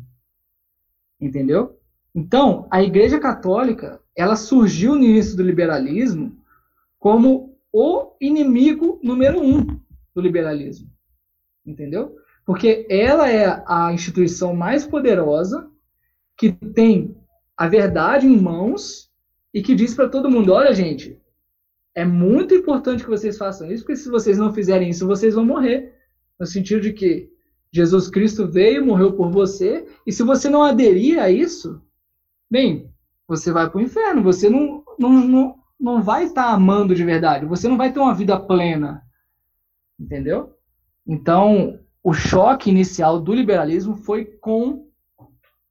[1.20, 1.78] Entendeu?
[2.14, 6.36] Então, a Igreja Católica, ela surgiu no início do liberalismo
[6.98, 9.80] como o inimigo número um
[10.14, 10.90] do liberalismo.
[11.64, 12.16] Entendeu?
[12.48, 15.70] Porque ela é a instituição mais poderosa
[16.34, 17.14] que tem
[17.54, 19.10] a verdade em mãos
[19.52, 21.20] e que diz para todo mundo: olha, gente,
[21.94, 25.44] é muito importante que vocês façam isso, porque se vocês não fizerem isso, vocês vão
[25.44, 25.94] morrer
[26.40, 27.30] no sentido de que
[27.70, 31.82] Jesus Cristo veio, morreu por você, e se você não aderir a isso,
[32.50, 32.90] bem,
[33.26, 37.04] você vai para o inferno, você não, não, não, não vai estar tá amando de
[37.04, 39.02] verdade, você não vai ter uma vida plena.
[40.00, 40.54] Entendeu?
[41.06, 41.78] Então,
[42.08, 44.88] o choque inicial do liberalismo foi com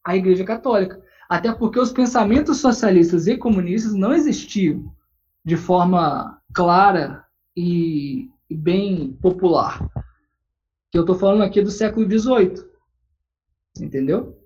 [0.06, 1.02] a Igreja Católica.
[1.28, 4.94] Até porque os pensamentos socialistas e comunistas não existiam
[5.44, 7.26] de forma clara
[7.56, 9.84] e bem popular
[10.92, 12.64] que eu estou falando aqui do século XVIII.
[13.82, 14.40] Entendeu?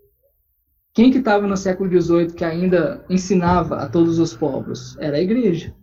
[0.93, 4.97] Quem que estava no século XVIII que ainda ensinava a todos os povos?
[4.97, 5.75] Era a igreja.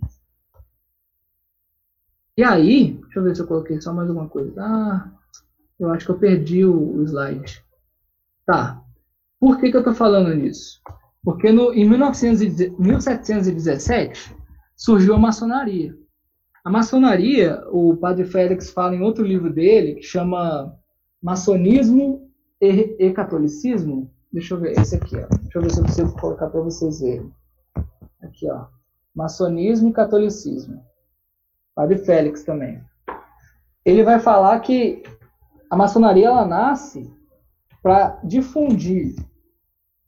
[2.35, 4.55] E aí, deixa eu ver se eu coloquei só mais alguma coisa.
[4.59, 5.18] Ah,
[5.79, 7.65] eu acho que eu perdi o, o slide.
[8.45, 8.83] Tá.
[9.39, 10.81] Por que, que eu estou falando nisso?
[11.23, 14.35] Porque no, em 1900, 1717
[14.77, 15.95] surgiu a maçonaria.
[16.65, 20.75] A maçonaria, o padre Félix fala em outro livro dele, que chama
[21.23, 24.11] Maçonismo e, e Catolicismo.
[24.33, 25.27] Deixa eu ver, esse aqui, ó.
[25.43, 27.33] Deixa eu ver se eu consigo colocar para vocês verem.
[28.23, 28.67] Aqui, ó.
[29.15, 30.83] Maçonismo e Catolicismo.
[31.75, 32.83] Padre Félix também.
[33.85, 35.03] Ele vai falar que
[35.71, 37.11] a maçonaria ela nasce
[37.83, 39.15] para difundir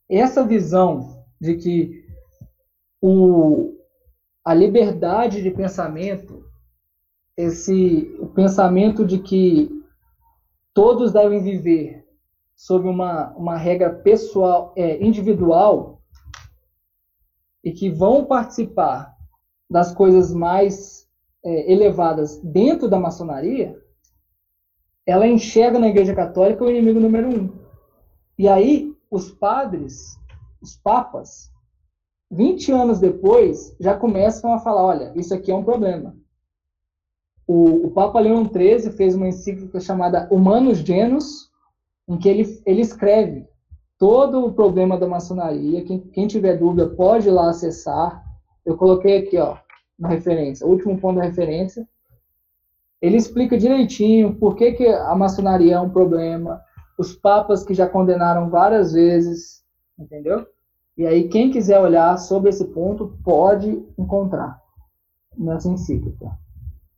[0.08, 2.04] essa visão de que
[3.00, 3.74] o,
[4.44, 6.44] a liberdade de pensamento,
[7.36, 9.70] esse o pensamento de que
[10.74, 12.04] todos devem viver
[12.54, 16.02] sob uma, uma regra pessoal, é, individual,
[17.64, 19.14] e que vão participar
[19.70, 21.08] das coisas mais
[21.44, 23.80] é, elevadas dentro da maçonaria,
[25.07, 27.51] ela enxerga na Igreja Católica o inimigo número um.
[28.38, 30.18] E aí, os padres,
[30.62, 31.51] os papas,
[32.30, 36.14] 20 anos depois, já começam a falar: olha, isso aqui é um problema.
[37.46, 41.51] O, o Papa Leão XIII fez uma encíclica chamada Humanus Genus,
[42.09, 43.48] em que ele, ele escreve
[43.98, 45.84] todo o problema da maçonaria.
[45.84, 48.24] Quem, quem tiver dúvida pode ir lá acessar.
[48.64, 49.57] Eu coloquei aqui, ó,
[49.98, 51.86] na referência, o último ponto da referência.
[53.01, 56.61] Ele explica direitinho por que, que a maçonaria é um problema,
[56.98, 59.62] os papas que já condenaram várias vezes,
[59.98, 60.46] entendeu?
[60.96, 64.61] E aí, quem quiser olhar sobre esse ponto, pode encontrar
[65.36, 66.30] nessa encíclica.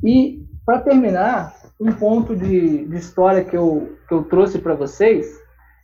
[0.02, 5.26] E, para terminar, um ponto de, de história que eu, que eu trouxe para vocês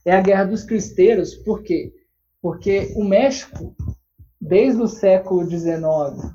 [0.05, 1.35] é a Guerra dos Cristeiros.
[1.35, 1.93] Por quê?
[2.43, 3.75] Porque o México,
[4.41, 6.33] desde o século XIX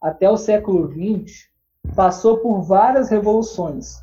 [0.00, 1.51] até o século XX,
[1.94, 3.96] passou por várias revoluções.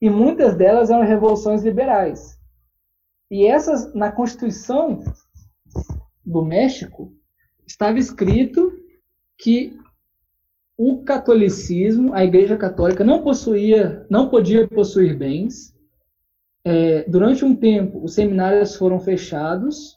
[0.00, 2.38] E muitas delas eram revoluções liberais.
[3.30, 5.02] E essas, na Constituição
[6.24, 7.12] do México,
[7.66, 8.72] estava escrito
[9.38, 9.78] que
[10.76, 15.74] o catolicismo, a Igreja Católica não possuía, não podia possuir bens.
[16.64, 19.96] É, durante um tempo, os seminários foram fechados.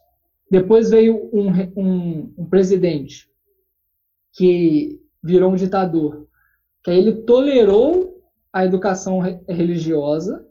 [0.50, 3.30] Depois veio um, um, um presidente
[4.34, 6.29] que virou um ditador,
[6.84, 8.22] que ele tolerou
[8.52, 10.46] a educação religiosa,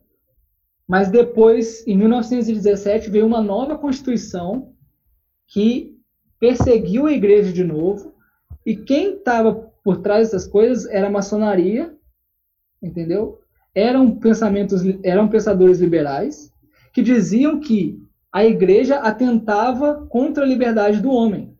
[0.86, 4.72] mas depois, em 1917, veio uma nova constituição
[5.46, 5.98] que
[6.38, 8.14] perseguiu a igreja de novo,
[8.64, 11.94] e quem estava por trás dessas coisas era a maçonaria,
[12.82, 13.40] entendeu?
[13.74, 16.52] Eram pensamentos, eram pensadores liberais
[16.92, 18.00] que diziam que
[18.32, 21.56] a igreja atentava contra a liberdade do homem.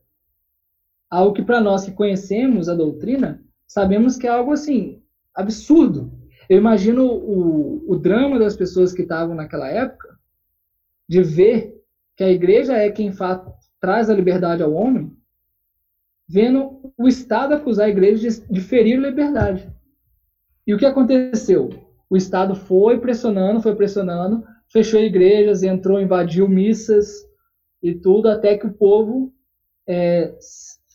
[1.11, 5.03] Algo que para nós que conhecemos a doutrina, sabemos que é algo assim
[5.35, 6.11] absurdo.
[6.49, 10.19] Eu imagino o, o drama das pessoas que estavam naquela época
[11.09, 11.81] de ver
[12.17, 13.13] que a igreja é quem
[13.81, 15.17] traz a liberdade ao homem
[16.29, 19.73] vendo o Estado acusar a igreja de, de ferir liberdade.
[20.67, 21.71] E o que aconteceu?
[22.11, 27.27] O Estado foi pressionando, foi pressionando, fechou igrejas, entrou, invadiu missas
[27.83, 29.33] e tudo, até que o povo
[29.89, 30.35] é,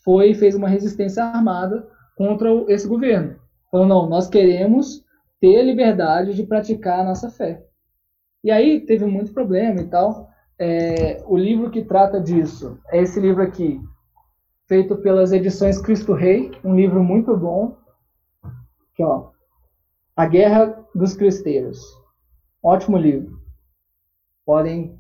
[0.04, 3.36] foi fez uma resistência armada contra esse governo.
[3.72, 5.04] Falou, não, nós queremos
[5.40, 7.66] ter a liberdade de praticar a nossa fé.
[8.44, 10.30] E aí teve muito problema e tal.
[10.60, 13.82] É, o livro que trata disso é esse livro aqui,
[14.68, 17.78] feito pelas edições Cristo Rei, um livro muito bom.
[18.44, 19.32] Aqui, ó.
[20.16, 21.80] A Guerra dos Cristeiros.
[22.62, 23.42] Ótimo livro.
[24.46, 25.00] Podem,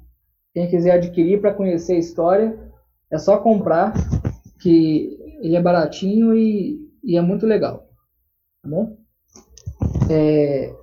[0.53, 2.71] quem quiser adquirir para conhecer a história,
[3.11, 3.93] é só comprar,
[4.59, 7.89] que ele é baratinho e, e é muito legal.
[8.61, 8.97] Tá bom?
[10.09, 10.73] É,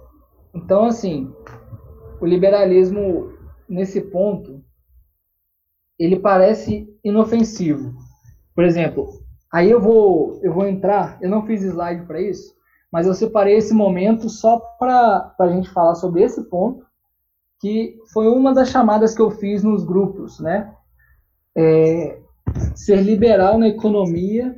[0.55, 1.33] então, assim,
[2.21, 3.33] o liberalismo,
[3.69, 4.63] nesse ponto,
[5.99, 7.95] ele parece inofensivo
[8.61, 9.09] por exemplo,
[9.51, 12.55] aí eu vou, eu vou entrar, eu não fiz slide para isso,
[12.93, 16.85] mas eu separei esse momento só para a gente falar sobre esse ponto,
[17.59, 20.75] que foi uma das chamadas que eu fiz nos grupos, né?
[21.57, 22.21] É,
[22.75, 24.55] ser liberal na economia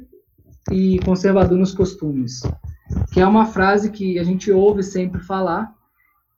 [0.72, 2.40] e conservador nos costumes,
[3.12, 5.74] que é uma frase que a gente ouve sempre falar,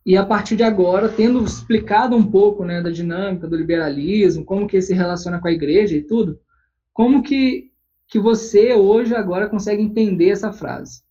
[0.05, 4.67] e a partir de agora, tendo explicado um pouco né, da dinâmica do liberalismo, como
[4.67, 6.39] que se relaciona com a igreja e tudo,
[6.93, 7.71] como que,
[8.07, 11.03] que você hoje agora consegue entender essa frase?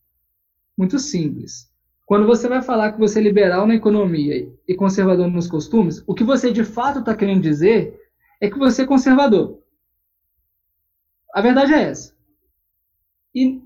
[0.77, 1.71] Muito simples.
[2.05, 6.13] Quando você vai falar que você é liberal na economia e conservador nos costumes, o
[6.13, 7.99] que você de fato está querendo dizer
[8.39, 9.59] é que você é conservador.
[11.33, 12.12] A verdade é essa.
[13.33, 13.61] E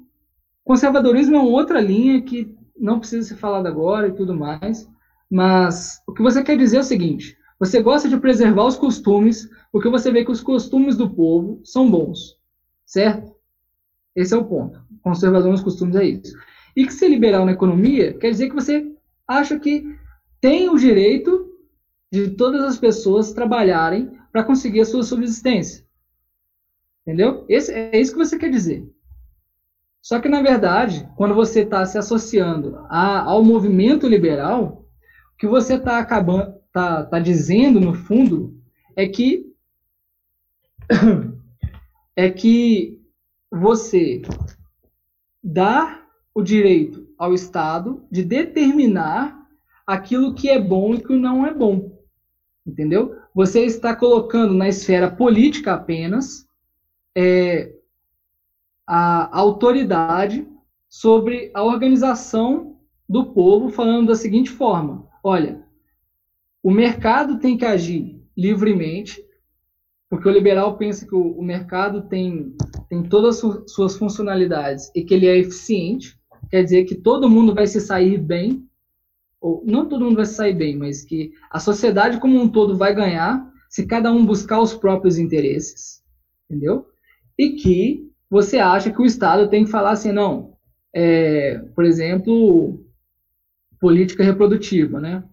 [0.63, 4.87] conservadorismo é uma outra linha que não precisa ser falada agora e tudo mais,
[5.29, 9.49] mas o que você quer dizer é o seguinte: você gosta de preservar os costumes,
[9.71, 12.37] porque você vê que os costumes do povo são bons,
[12.85, 13.35] certo?
[14.15, 14.81] Esse é o ponto.
[15.01, 16.35] Conservador nos costumes é isso.
[16.75, 18.91] E que ser liberal na economia quer dizer que você
[19.27, 19.83] acha que
[20.39, 21.51] tem o direito
[22.11, 25.85] de todas as pessoas trabalharem para conseguir a sua subsistência.
[27.01, 27.45] Entendeu?
[27.49, 28.87] Esse, é isso que você quer dizer.
[30.07, 34.85] Só que, na verdade, quando você está se associando a, ao movimento liberal,
[35.33, 38.57] o que você está acabando, tá, tá dizendo, no fundo,
[38.95, 39.53] é que
[42.15, 43.01] é que
[43.51, 44.21] você
[45.43, 46.01] dá
[46.33, 49.37] o direito ao Estado de determinar
[49.85, 51.99] aquilo que é bom e que não é bom.
[52.65, 53.13] Entendeu?
[53.35, 56.47] Você está colocando na esfera política apenas
[57.13, 57.73] é,
[58.87, 60.47] a autoridade
[60.87, 62.77] sobre a organização
[63.07, 65.61] do povo, falando da seguinte forma: olha,
[66.63, 69.21] o mercado tem que agir livremente,
[70.09, 72.55] porque o liberal pensa que o, mercado tem,
[72.89, 76.17] tem todas as suas funcionalidades e que ele é eficiente,
[76.49, 78.65] quer dizer que todo mundo vai se sair bem,
[79.41, 82.77] ou não todo mundo vai se sair bem, mas que a sociedade como um todo
[82.77, 86.01] vai ganhar se cada um buscar os próprios interesses,
[86.49, 86.87] entendeu?
[87.37, 90.53] E que você acha que o Estado tem que falar assim, não,
[90.93, 92.85] é, por exemplo,
[93.79, 95.23] política reprodutiva, né?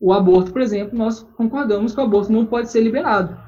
[0.00, 3.38] o aborto, por exemplo, nós concordamos que o aborto não pode ser liberado.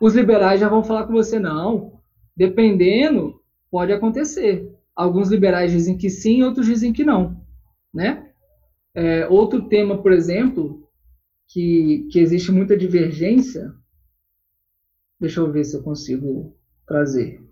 [0.00, 2.00] Os liberais já vão falar com você, não,
[2.36, 4.68] dependendo, pode acontecer.
[4.94, 7.40] Alguns liberais dizem que sim, outros dizem que não,
[7.94, 8.30] né?
[8.94, 10.88] É, outro tema, por exemplo,
[11.48, 13.72] que, que existe muita divergência,
[15.20, 16.56] deixa eu ver se eu consigo
[16.86, 17.45] trazer.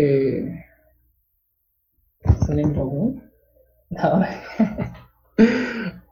[0.00, 0.64] É,
[2.24, 3.20] você lembra algum?
[3.90, 4.20] Não.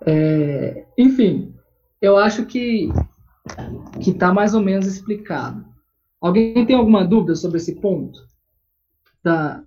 [0.07, 1.55] É, enfim,
[2.01, 2.89] eu acho que
[4.03, 5.67] que está mais ou menos explicado.
[6.19, 8.27] Alguém tem alguma dúvida sobre esse ponto?
[9.23, 9.63] Da,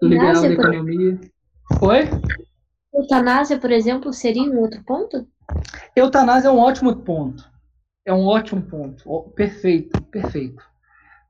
[0.00, 1.18] do liberal da economia?
[1.78, 1.88] Por...
[1.88, 2.02] Oi?
[2.92, 5.26] Eutanásia, por exemplo, seria um outro ponto?
[5.94, 7.48] Eutanásia é um ótimo ponto.
[8.04, 9.32] É um ótimo ponto.
[9.34, 10.62] Perfeito, perfeito.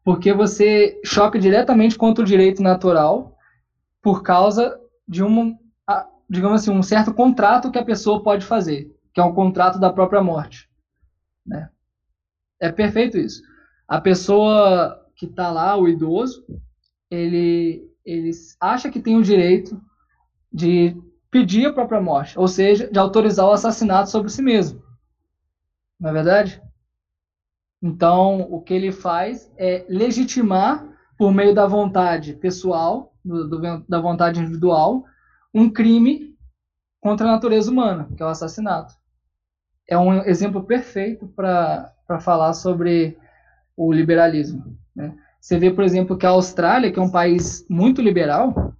[0.07, 3.37] Porque você choca diretamente contra o direito natural
[4.01, 4.79] por causa
[5.09, 5.59] de um,
[6.31, 9.93] digamos assim, um certo contrato que a pessoa pode fazer, que é um contrato da
[9.93, 10.71] própria morte.
[11.45, 11.69] Né?
[12.61, 13.43] É perfeito isso.
[13.89, 16.47] A pessoa que está lá, o idoso,
[17.11, 18.31] ele, ele
[18.61, 19.83] acha que tem o direito
[20.53, 20.97] de
[21.33, 24.81] pedir a própria morte, ou seja, de autorizar o assassinato sobre si mesmo.
[25.99, 26.63] Não é verdade?
[27.83, 30.87] Então, o que ele faz é legitimar,
[31.19, 35.05] por meio da vontade pessoal, do, do, da vontade individual,
[35.55, 36.35] um crime
[37.01, 38.95] contra a natureza humana, que é o assassinato.
[39.89, 43.17] É um exemplo perfeito para falar sobre
[43.77, 44.77] o liberalismo.
[44.95, 45.17] Né?
[45.41, 48.75] Você vê, por exemplo, que a Austrália, que é um país muito liberal,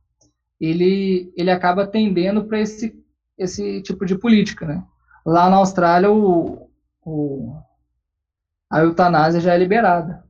[0.61, 3.01] ele, ele acaba tendendo para esse,
[3.39, 4.67] esse tipo de política.
[4.67, 4.83] Né?
[5.25, 6.69] Lá na Austrália, o,
[7.05, 7.57] o,
[8.71, 10.25] a eutanásia já é liberada.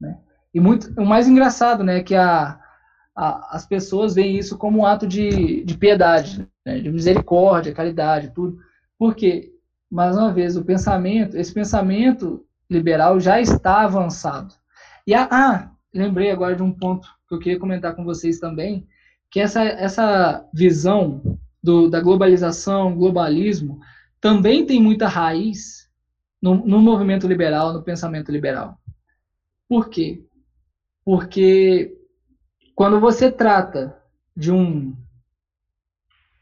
[0.00, 0.18] Né?
[0.52, 2.58] E muito, o mais engraçado né, é que a,
[3.14, 8.32] a, as pessoas veem isso como um ato de, de piedade, né, de misericórdia, caridade,
[8.34, 8.58] tudo.
[8.98, 9.52] Porque,
[9.90, 14.54] mais uma vez, o pensamento, esse pensamento liberal já está avançado.
[15.06, 18.86] E a, ah, lembrei agora de um ponto que eu queria comentar com vocês também,
[19.30, 23.80] que essa, essa visão do, da globalização, globalismo,
[24.20, 25.85] também tem muita raiz
[26.40, 28.78] no, no movimento liberal, no pensamento liberal.
[29.68, 30.24] Por quê?
[31.04, 31.96] Porque
[32.74, 34.00] quando você trata
[34.36, 34.96] de um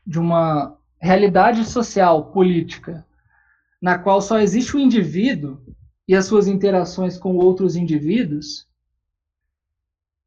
[0.07, 3.07] de uma realidade social, política,
[3.81, 5.63] na qual só existe o indivíduo
[6.07, 8.69] e as suas interações com outros indivíduos,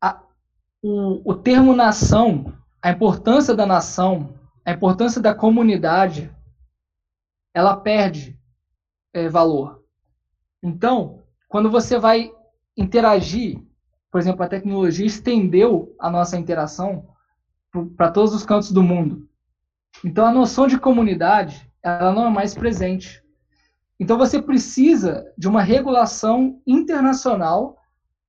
[0.01, 0.22] a,
[0.82, 4.34] o, o termo nação, a importância da nação,
[4.65, 6.32] a importância da comunidade,
[7.53, 8.36] ela perde
[9.14, 9.84] é, valor.
[10.62, 12.32] Então, quando você vai
[12.76, 13.68] interagir
[14.12, 17.08] por exemplo, a tecnologia estendeu a nossa interação
[17.95, 19.28] para todos os cantos do mundo.
[20.03, 23.24] Então, a noção de comunidade, ela não é mais presente.
[23.99, 27.78] Então, você precisa de uma regulação internacional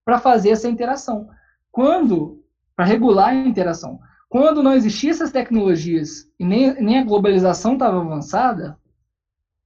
[0.05, 1.29] para fazer essa interação.
[1.71, 3.99] Quando, para regular a interação,
[4.29, 8.79] quando não existiam essas tecnologias e nem, nem a globalização estava avançada,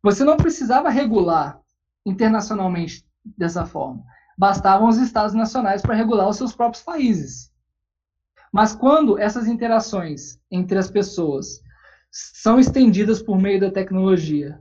[0.02, 1.60] você não precisava regular
[2.04, 4.04] internacionalmente dessa forma
[4.36, 7.52] bastavam os estados nacionais para regular os seus próprios países.
[8.52, 11.62] Mas quando essas interações entre as pessoas
[12.10, 14.60] são estendidas por meio da tecnologia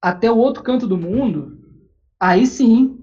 [0.00, 1.60] até o outro canto do mundo,
[2.18, 2.98] aí sim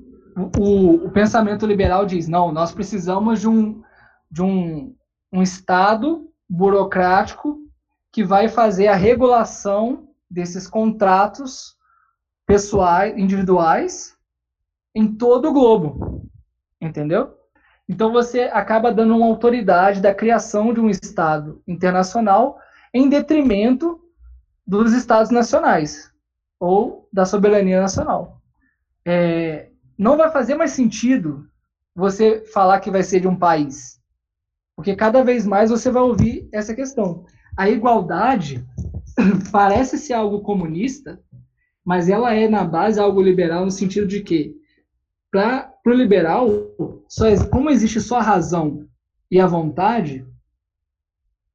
[0.58, 3.82] o, o pensamento liberal diz: não, nós precisamos de um,
[4.30, 4.96] de um,
[5.32, 7.60] um Estado burocrático
[8.12, 11.76] que vai fazer a regulação desses contratos
[12.46, 14.16] pessoais, individuais,
[14.94, 16.30] em todo o globo.
[16.82, 17.38] Entendeu?
[17.88, 22.60] Então você acaba dando uma autoridade da criação de um Estado internacional
[22.94, 24.00] em detrimento
[24.66, 26.14] dos Estados nacionais
[26.60, 28.40] ou da soberania nacional.
[29.04, 31.50] É, não vai fazer mais sentido
[31.96, 34.00] você falar que vai ser de um país,
[34.76, 37.26] porque cada vez mais você vai ouvir essa questão.
[37.58, 38.66] A igualdade
[39.52, 41.22] parece ser algo comunista,
[41.84, 44.56] mas ela é na base algo liberal no sentido de que
[45.32, 46.50] para o liberal,
[47.08, 48.88] só, como existe só a razão
[49.30, 50.26] e a vontade,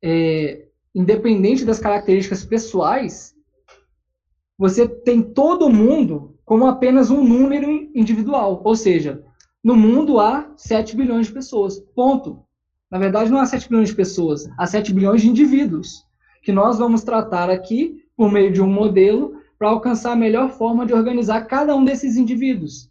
[0.03, 3.35] é, independente das características pessoais,
[4.57, 8.61] você tem todo mundo como apenas um número individual.
[8.65, 9.25] Ou seja,
[9.63, 11.81] no mundo há 7 bilhões de pessoas.
[11.95, 12.45] Ponto.
[12.91, 16.04] Na verdade, não há 7 bilhões de pessoas, há 7 bilhões de indivíduos,
[16.45, 20.85] que nós vamos tratar aqui por meio de um modelo para alcançar a melhor forma
[20.85, 22.91] de organizar cada um desses indivíduos.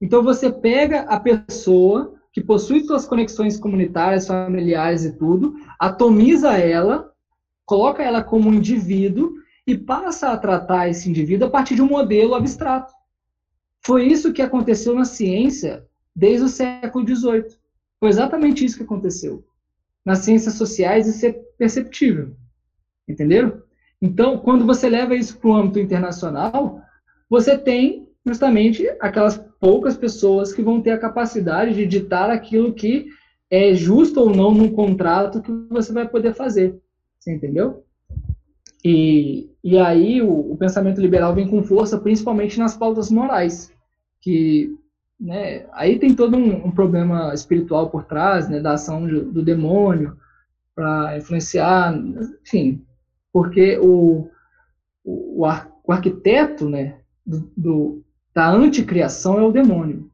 [0.00, 7.12] Então você pega a pessoa que possui suas conexões comunitárias, familiares e tudo, atomiza ela,
[7.64, 9.34] coloca ela como um indivíduo
[9.64, 12.92] e passa a tratar esse indivíduo a partir de um modelo abstrato.
[13.80, 17.56] Foi isso que aconteceu na ciência desde o século XVIII.
[18.00, 19.44] Foi exatamente isso que aconteceu.
[20.04, 22.34] Nas ciências sociais isso é perceptível.
[23.08, 23.62] Entenderam?
[24.00, 26.80] Então, quando você leva isso para o âmbito internacional,
[27.28, 33.06] você tem justamente aquelas poucas pessoas que vão ter a capacidade de ditar aquilo que
[33.50, 36.78] é justo ou não no contrato que você vai poder fazer.
[37.18, 37.84] Você entendeu?
[38.84, 43.72] E, e aí o, o pensamento liberal vem com força, principalmente nas pautas morais,
[44.20, 44.76] que
[45.18, 49.42] né, aí tem todo um, um, problema espiritual por trás, né, da ação do, do
[49.42, 50.16] demônio
[50.76, 51.92] para influenciar,
[52.42, 52.84] enfim,
[53.32, 54.28] porque o,
[55.04, 55.44] o,
[55.84, 58.04] o arquiteto né, do, do,
[58.34, 60.10] da anticriação é o demônio.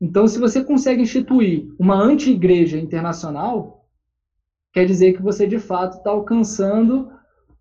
[0.00, 3.86] Então, se você consegue instituir uma anti-igreja internacional,
[4.72, 7.10] quer dizer que você de fato está alcançando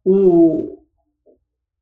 [0.03, 0.79] o,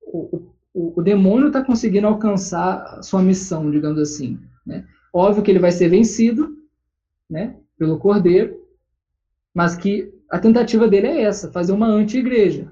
[0.02, 4.40] o, o, o demônio está conseguindo alcançar sua missão, digamos assim.
[4.66, 4.86] Né?
[5.14, 6.56] Óbvio que ele vai ser vencido
[7.30, 8.60] né, pelo cordeiro,
[9.54, 12.72] mas que a tentativa dele é essa, fazer uma anti-igreja.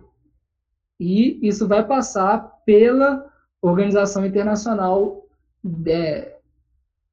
[1.00, 3.26] E isso vai passar pela
[3.62, 5.26] Organização Internacional,
[5.64, 6.28] de,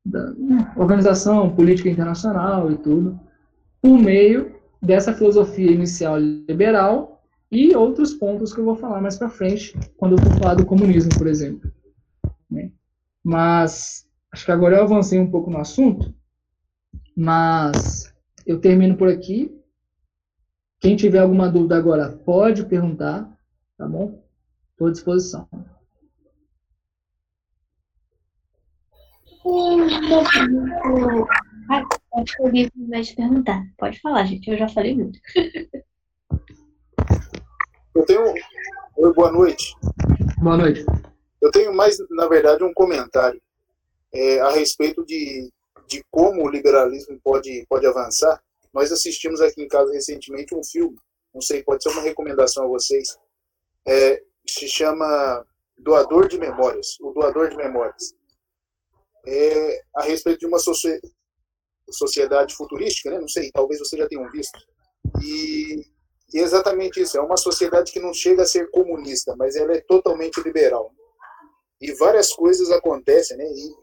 [0.05, 3.19] da né, Organização Política Internacional e tudo,
[3.81, 9.29] por meio dessa filosofia inicial liberal e outros pontos que eu vou falar mais para
[9.29, 11.71] frente, quando eu for falar do comunismo, por exemplo.
[12.51, 12.73] Né?
[13.23, 16.13] Mas acho que agora eu avancei um pouco no assunto,
[17.17, 18.13] mas
[18.45, 19.53] eu termino por aqui.
[20.81, 23.36] Quem tiver alguma dúvida agora pode perguntar,
[23.77, 24.23] tá bom?
[24.73, 25.49] Estou à disposição.
[32.15, 33.63] Acho que te perguntar.
[33.79, 34.51] Pode falar, gente.
[34.51, 35.19] Eu já falei muito.
[37.95, 38.35] Eu tenho.
[38.97, 39.75] Oi, boa noite.
[40.39, 40.85] Boa noite.
[41.41, 43.41] Eu tenho mais, na verdade, um comentário
[44.13, 45.51] é, a respeito de,
[45.87, 48.43] de como o liberalismo pode, pode avançar.
[48.73, 50.97] Nós assistimos aqui em casa recentemente um filme,
[51.33, 53.17] não sei, pode ser uma recomendação a vocês,
[53.87, 55.45] é, se chama
[55.79, 58.15] Doador de Memórias, o Doador de Memórias.
[59.27, 60.59] É, a respeito de uma
[61.91, 63.19] sociedade futurística, né?
[63.19, 64.59] não sei, talvez vocês já tenham visto.
[65.23, 65.85] E
[66.33, 69.73] e é exatamente isso, é uma sociedade que não chega a ser comunista, mas ela
[69.73, 70.93] é totalmente liberal.
[71.81, 73.45] E várias coisas acontecem, né?
[73.45, 73.75] E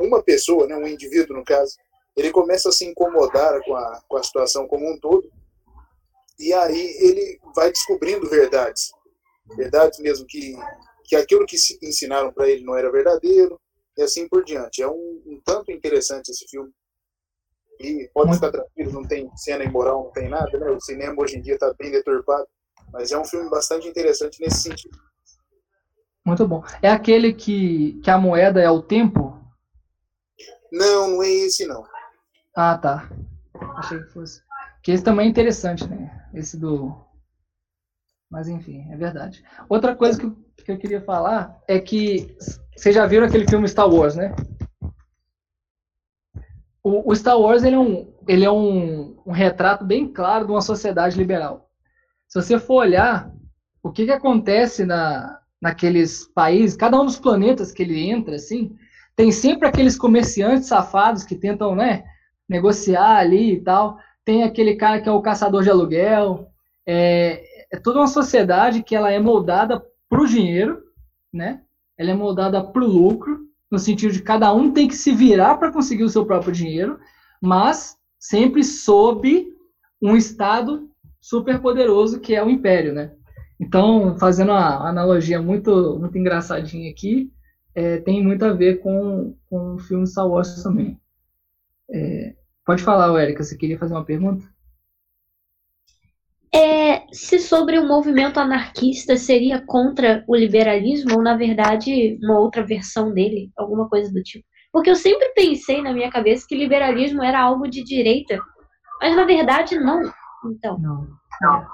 [0.00, 1.76] uma pessoa, né, um indivíduo no caso,
[2.16, 5.30] ele começa a se incomodar com a, com a situação como um todo,
[6.38, 8.90] e aí ele vai descobrindo verdades.
[9.56, 10.56] Verdades mesmo que,
[11.04, 13.60] que aquilo que ensinaram para ele não era verdadeiro,
[13.96, 14.82] e assim por diante.
[14.82, 16.70] É um, um tanto interessante esse filme.
[17.80, 18.40] E pode Muito...
[18.40, 20.70] ficar tranquilo, não tem cena imoral, não tem nada, né?
[20.70, 22.46] O cinema hoje em dia está bem deturpado,
[22.92, 24.98] mas é um filme bastante interessante nesse sentido.
[26.24, 26.62] Muito bom.
[26.80, 29.36] É aquele que, que a moeda é o tempo?
[30.70, 31.84] Não, não é esse não.
[32.54, 33.10] Ah, tá.
[33.76, 34.40] Achei que fosse.
[34.82, 36.28] Que esse também é interessante, né?
[36.34, 36.94] Esse do.
[38.32, 39.44] Mas enfim, é verdade.
[39.68, 42.34] Outra coisa que, que eu queria falar é que
[42.74, 44.34] vocês já viram aquele filme Star Wars, né?
[46.82, 50.52] o, o Star Wars ele é, um, ele é um, um, retrato bem claro de
[50.52, 51.70] uma sociedade liberal.
[52.26, 53.30] Se você for olhar
[53.82, 58.74] o que, que acontece na, naqueles países, cada um dos planetas que ele entra, assim,
[59.14, 62.04] tem sempre aqueles comerciantes safados que tentam, né,
[62.48, 63.98] negociar ali e tal.
[64.24, 66.48] Tem aquele cara que é o caçador de aluguel.
[66.86, 70.82] É, é toda uma sociedade que ela é moldada para o dinheiro,
[71.32, 71.62] né?
[71.96, 75.56] Ela é moldada para o lucro no sentido de cada um tem que se virar
[75.56, 77.00] para conseguir o seu próprio dinheiro,
[77.40, 79.50] mas sempre sob
[80.00, 83.12] um Estado super poderoso que é o Império, né?
[83.58, 87.32] Então, fazendo uma analogia muito, muito engraçadinha aqui,
[87.74, 91.00] é, tem muito a ver com, com o filme Star Wars também.
[91.90, 92.34] É,
[92.66, 94.44] pode falar, Érica, você queria fazer uma pergunta?
[96.54, 102.62] É, se sobre o movimento anarquista seria contra o liberalismo ou, na verdade, uma outra
[102.62, 104.44] versão dele, alguma coisa do tipo.
[104.70, 108.38] Porque eu sempre pensei na minha cabeça que liberalismo era algo de direita,
[109.00, 110.02] mas na verdade não.
[110.46, 110.78] Então.
[110.78, 111.08] Não.
[111.40, 111.66] não.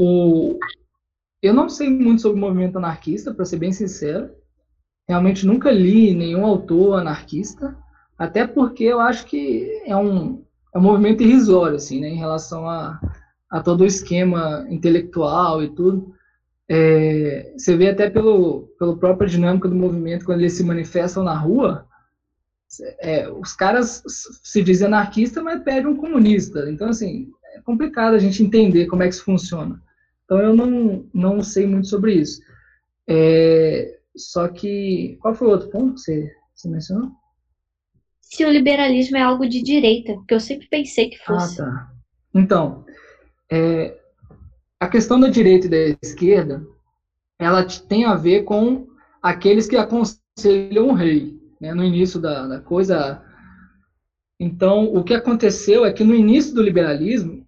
[0.00, 0.58] O...
[1.42, 4.30] Eu não sei muito sobre o movimento anarquista, para ser bem sincero.
[5.08, 7.76] Realmente nunca li nenhum autor anarquista,
[8.18, 10.44] até porque eu acho que é um,
[10.74, 13.00] é um movimento irrisório, assim, né, em relação a
[13.50, 16.14] a todo o esquema intelectual e tudo.
[16.68, 21.36] É, você vê até pelo, pela própria dinâmica do movimento, quando eles se manifestam na
[21.36, 21.86] rua,
[23.00, 24.02] é, os caras
[24.42, 26.70] se dizem anarquista, mas pedem um comunista.
[26.70, 29.82] Então, assim, é complicado a gente entender como é que isso funciona.
[30.24, 32.42] Então, eu não, não sei muito sobre isso.
[33.08, 37.10] É, só que, qual foi o outro ponto que você, você mencionou?
[38.20, 41.62] Se o liberalismo é algo de direita, porque eu sempre pensei que fosse.
[41.62, 41.92] Ah, tá.
[42.34, 42.84] Então,
[43.50, 43.98] é,
[44.80, 46.66] a questão da direita e da esquerda
[47.38, 48.88] ela tem a ver com
[49.22, 53.22] aqueles que aconselham o rei, né, no início da, da coisa.
[54.40, 57.46] Então, o que aconteceu é que no início do liberalismo,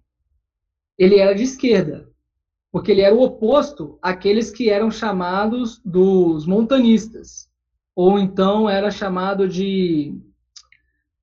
[0.97, 2.09] ele era de esquerda,
[2.71, 7.49] porque ele era o oposto àqueles que eram chamados dos montanistas,
[7.95, 10.17] ou então era chamado de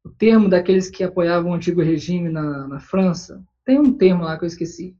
[0.04, 3.42] o termo daqueles que apoiavam o antigo regime na, na França.
[3.68, 4.96] Tem um termo lá que eu esqueci.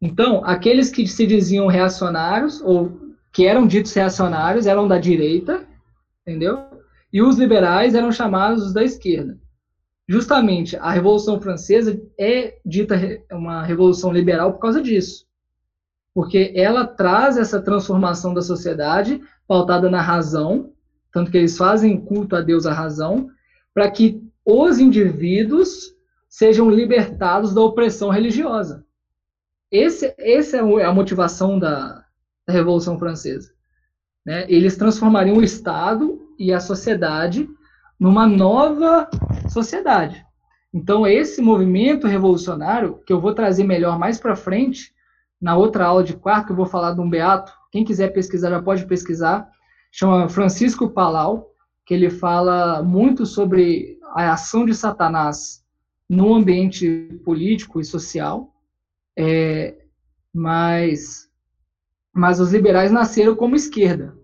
[0.00, 5.64] Então, aqueles que se diziam reacionários, ou que eram ditos reacionários, eram da direita,
[6.26, 6.64] entendeu?
[7.12, 9.38] E os liberais eram chamados da esquerda.
[10.08, 12.96] Justamente, a Revolução Francesa é dita
[13.30, 15.24] uma revolução liberal por causa disso.
[16.12, 20.72] Porque ela traz essa transformação da sociedade pautada na razão,
[21.12, 23.30] tanto que eles fazem culto a Deus a razão,
[23.72, 25.94] para que os indivíduos
[26.32, 28.86] sejam libertados da opressão religiosa.
[29.70, 32.06] Esse, essa é a motivação da,
[32.46, 33.52] da Revolução Francesa.
[34.24, 34.46] Né?
[34.48, 37.46] Eles transformariam o Estado e a sociedade
[38.00, 39.10] numa nova
[39.50, 40.24] sociedade.
[40.72, 44.90] Então, esse movimento revolucionário, que eu vou trazer melhor mais para frente,
[45.38, 47.52] na outra aula de quarto, eu vou falar de um beato.
[47.70, 49.46] Quem quiser pesquisar, já pode pesquisar.
[49.90, 51.50] Chama Francisco Palau,
[51.84, 55.61] que ele fala muito sobre a ação de Satanás
[56.12, 58.54] no ambiente político e social.
[59.18, 59.78] É,
[60.32, 61.28] mas,
[62.12, 64.14] mas os liberais nasceram como esquerda.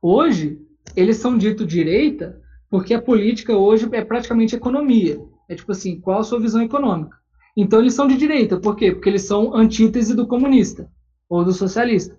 [0.00, 0.60] Hoje,
[0.94, 5.20] eles são dito direita porque a política hoje é praticamente economia.
[5.48, 7.16] É tipo assim, qual a sua visão econômica?
[7.56, 8.92] Então eles são de direita, por quê?
[8.92, 10.90] Porque eles são antítese do comunista
[11.28, 12.18] ou do socialista.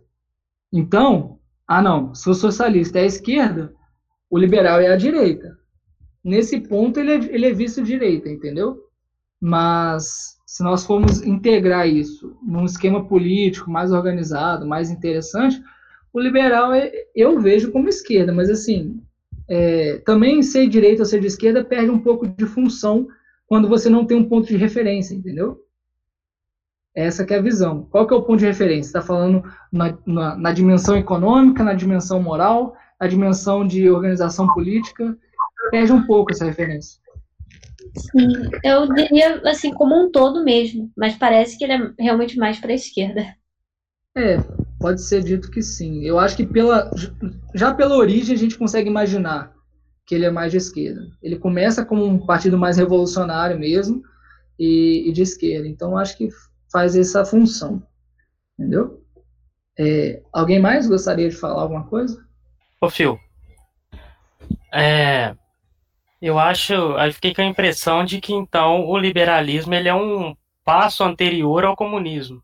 [0.72, 3.74] Então, ah não, se o socialista é a esquerda,
[4.30, 5.58] o liberal é a direita.
[6.24, 8.85] Nesse ponto ele é, ele é visto direita, entendeu?
[9.42, 15.62] Mas se nós formos integrar isso num esquema político mais organizado, mais interessante,
[16.14, 19.02] o liberal é, eu vejo como esquerda, mas assim,
[19.50, 23.08] é, também ser direita ou ser de esquerda perde um pouco de função
[23.48, 25.62] quando você não tem um ponto de referência, entendeu?
[26.96, 27.84] Essa é a visão.
[27.92, 28.88] Qual que é o ponto de referência?
[28.88, 35.18] Está falando na, na, na, dimensão econômica, na dimensão moral, na dimensão de organização política,
[35.70, 37.02] perde um pouco essa referência.
[37.96, 42.60] Sim, eu diria assim como um todo mesmo, mas parece que ele é realmente mais
[42.60, 43.36] para a esquerda.
[44.18, 44.38] É,
[44.80, 46.04] pode ser dito que sim.
[46.04, 46.92] Eu acho que pela
[47.54, 49.54] já pela origem a gente consegue imaginar
[50.06, 51.02] que ele é mais de esquerda.
[51.22, 54.04] Ele começa como um partido mais revolucionário mesmo
[54.60, 55.68] e, e de esquerda.
[55.68, 56.30] Então acho que
[56.72, 57.82] faz essa função,
[58.58, 59.04] entendeu?
[59.78, 62.24] É, alguém mais gostaria de falar alguma coisa?
[62.82, 63.20] Ô, Phil,
[64.74, 65.36] é,
[66.22, 70.36] eu acho, eu fiquei com a impressão de que então o liberalismo ele é um
[70.64, 72.44] passo anterior ao comunismo.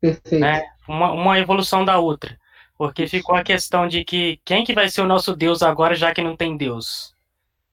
[0.00, 0.40] Perfeito.
[0.40, 0.62] Né?
[0.88, 2.38] Uma, uma evolução da outra.
[2.76, 6.14] Porque ficou a questão de que quem que vai ser o nosso Deus agora, já
[6.14, 7.14] que não tem Deus?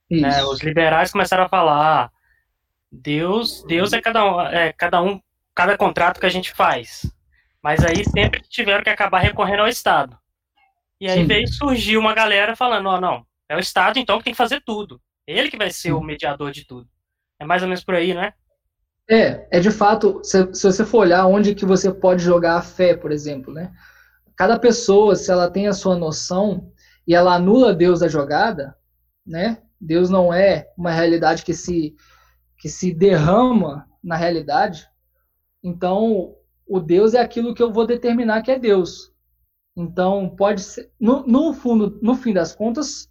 [0.10, 0.43] Né?
[0.43, 2.12] Os liberais começaram a falar, ah,
[2.91, 5.22] Deus, Deus é cada um, é cada um,
[5.54, 7.10] cada contrato que a gente faz.
[7.62, 10.18] Mas aí sempre tiveram que acabar recorrendo ao Estado.
[11.00, 11.28] E aí Sim.
[11.28, 14.38] veio surgir uma galera falando, ó, oh, não, é o Estado, então, que tem que
[14.38, 15.02] fazer tudo.
[15.26, 16.88] Ele que vai ser o mediador de tudo.
[17.39, 18.34] É mais ou menos por aí, né?
[19.10, 22.62] É, é de fato, se, se, você for olhar onde que você pode jogar a
[22.62, 23.72] fé, por exemplo, né?
[24.36, 26.72] Cada pessoa, se ela tem a sua noção
[27.08, 28.76] e ela anula Deus da jogada,
[29.26, 29.62] né?
[29.80, 31.95] Deus não é uma realidade que se
[32.58, 34.89] que se derrama na realidade.
[35.64, 36.36] Então,
[36.68, 39.14] o Deus é aquilo que eu vou determinar que é Deus.
[39.76, 43.08] Então, pode ser, no, no fundo, no fim das contas,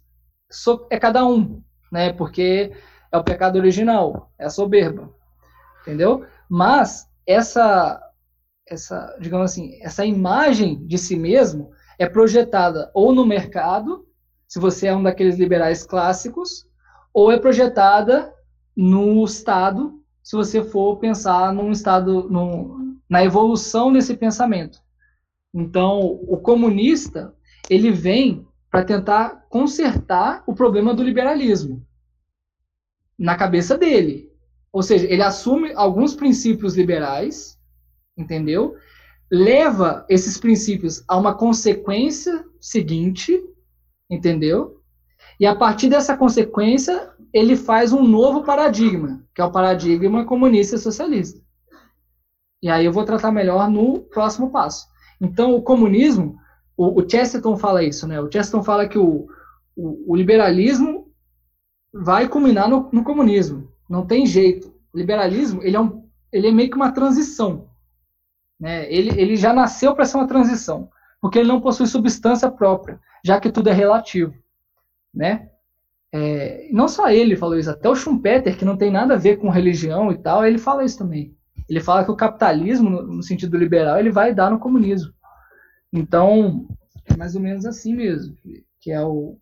[0.89, 2.13] é cada um, né?
[2.13, 2.71] Porque
[3.11, 5.13] é o pecado original, é a soberba,
[5.81, 6.25] entendeu?
[6.49, 8.01] Mas essa,
[8.67, 14.05] essa, digamos assim, essa imagem de si mesmo é projetada ou no mercado,
[14.47, 16.65] se você é um daqueles liberais clássicos,
[17.13, 18.33] ou é projetada
[18.75, 24.79] no Estado, se você for pensar num Estado, no, na evolução desse pensamento.
[25.53, 27.33] Então, o comunista,
[27.69, 31.85] ele vem para tentar consertar o problema do liberalismo
[33.17, 34.31] na cabeça dele.
[34.71, 37.57] Ou seja, ele assume alguns princípios liberais,
[38.15, 38.75] entendeu?
[39.31, 43.41] Leva esses princípios a uma consequência seguinte,
[44.09, 44.81] entendeu?
[45.39, 50.77] E a partir dessa consequência, ele faz um novo paradigma, que é o paradigma comunista
[50.77, 51.41] socialista.
[52.61, 54.87] E aí eu vou tratar melhor no próximo passo.
[55.21, 56.37] Então, o comunismo
[56.77, 58.21] o, o Chesterton fala isso, né?
[58.21, 59.27] O Chesterton fala que o,
[59.75, 61.11] o, o liberalismo
[61.91, 63.67] vai culminar no, no, comunismo.
[63.89, 64.71] Não tem jeito.
[64.93, 67.67] O liberalismo ele é, um, ele é meio que uma transição.
[68.59, 68.91] Né?
[68.91, 70.89] Ele, ele já nasceu para ser uma transição.
[71.19, 74.33] porque ele não possui substância própria, já que tudo é relativo,
[75.13, 75.49] né?
[76.13, 79.37] É, não só ele falou isso, até o Schumpeter, que não tem nada a ver
[79.37, 81.35] com religião e tal, ele fala isso também.
[81.67, 85.11] Ele fala que o capitalismo, no, no sentido liberal, ele vai dar no comunismo.
[85.97, 86.67] Então,
[87.05, 88.35] é mais ou menos assim mesmo,
[88.79, 89.39] que, é o,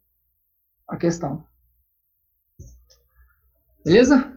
[0.87, 1.45] a questão.
[3.83, 4.33] Beleza?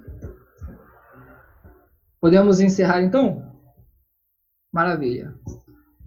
[2.21, 3.55] Podemos encerrar então?
[4.73, 5.33] Maravilha.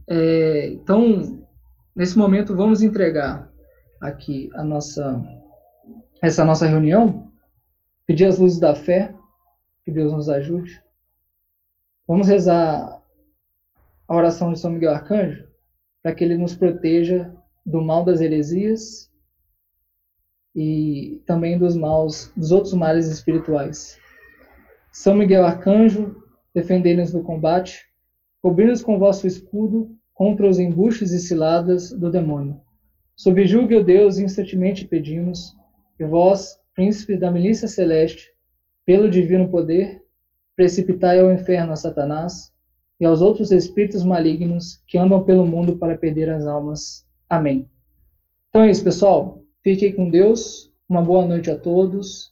[0.06, 1.48] É, então,
[1.96, 3.50] nesse momento, vamos entregar
[4.02, 5.24] aqui a nossa,
[6.22, 7.32] essa nossa reunião,
[8.06, 9.16] pedir as luzes da fé,
[9.86, 10.84] que Deus nos ajude.
[12.06, 13.02] Vamos rezar
[14.10, 15.51] a oração de São Miguel Arcanjo,
[16.02, 17.34] para que ele nos proteja
[17.66, 19.12] do mal das heresias
[20.56, 24.00] e também dos maus, dos outros males espirituais.
[24.92, 26.16] São Miguel Arcanjo,
[26.54, 27.88] defendei-nos no combate,
[28.42, 32.60] cobri-nos com vosso escudo contra os embustes e ciladas do demônio.
[33.16, 35.56] Subjugue o Deus, instantemente pedimos,
[36.00, 38.34] e vós, príncipes da milícia celeste,
[38.86, 40.04] pelo divino poder,
[40.56, 42.52] precipitai ao inferno a Satanás
[43.02, 47.04] e aos outros espíritos malignos que andam pelo mundo para perder as almas.
[47.28, 47.68] Amém.
[48.50, 49.42] Então é isso, pessoal.
[49.64, 50.72] Fiquem com Deus.
[50.88, 52.32] Uma boa noite a todos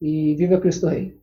[0.00, 1.15] e viva Cristo Rei.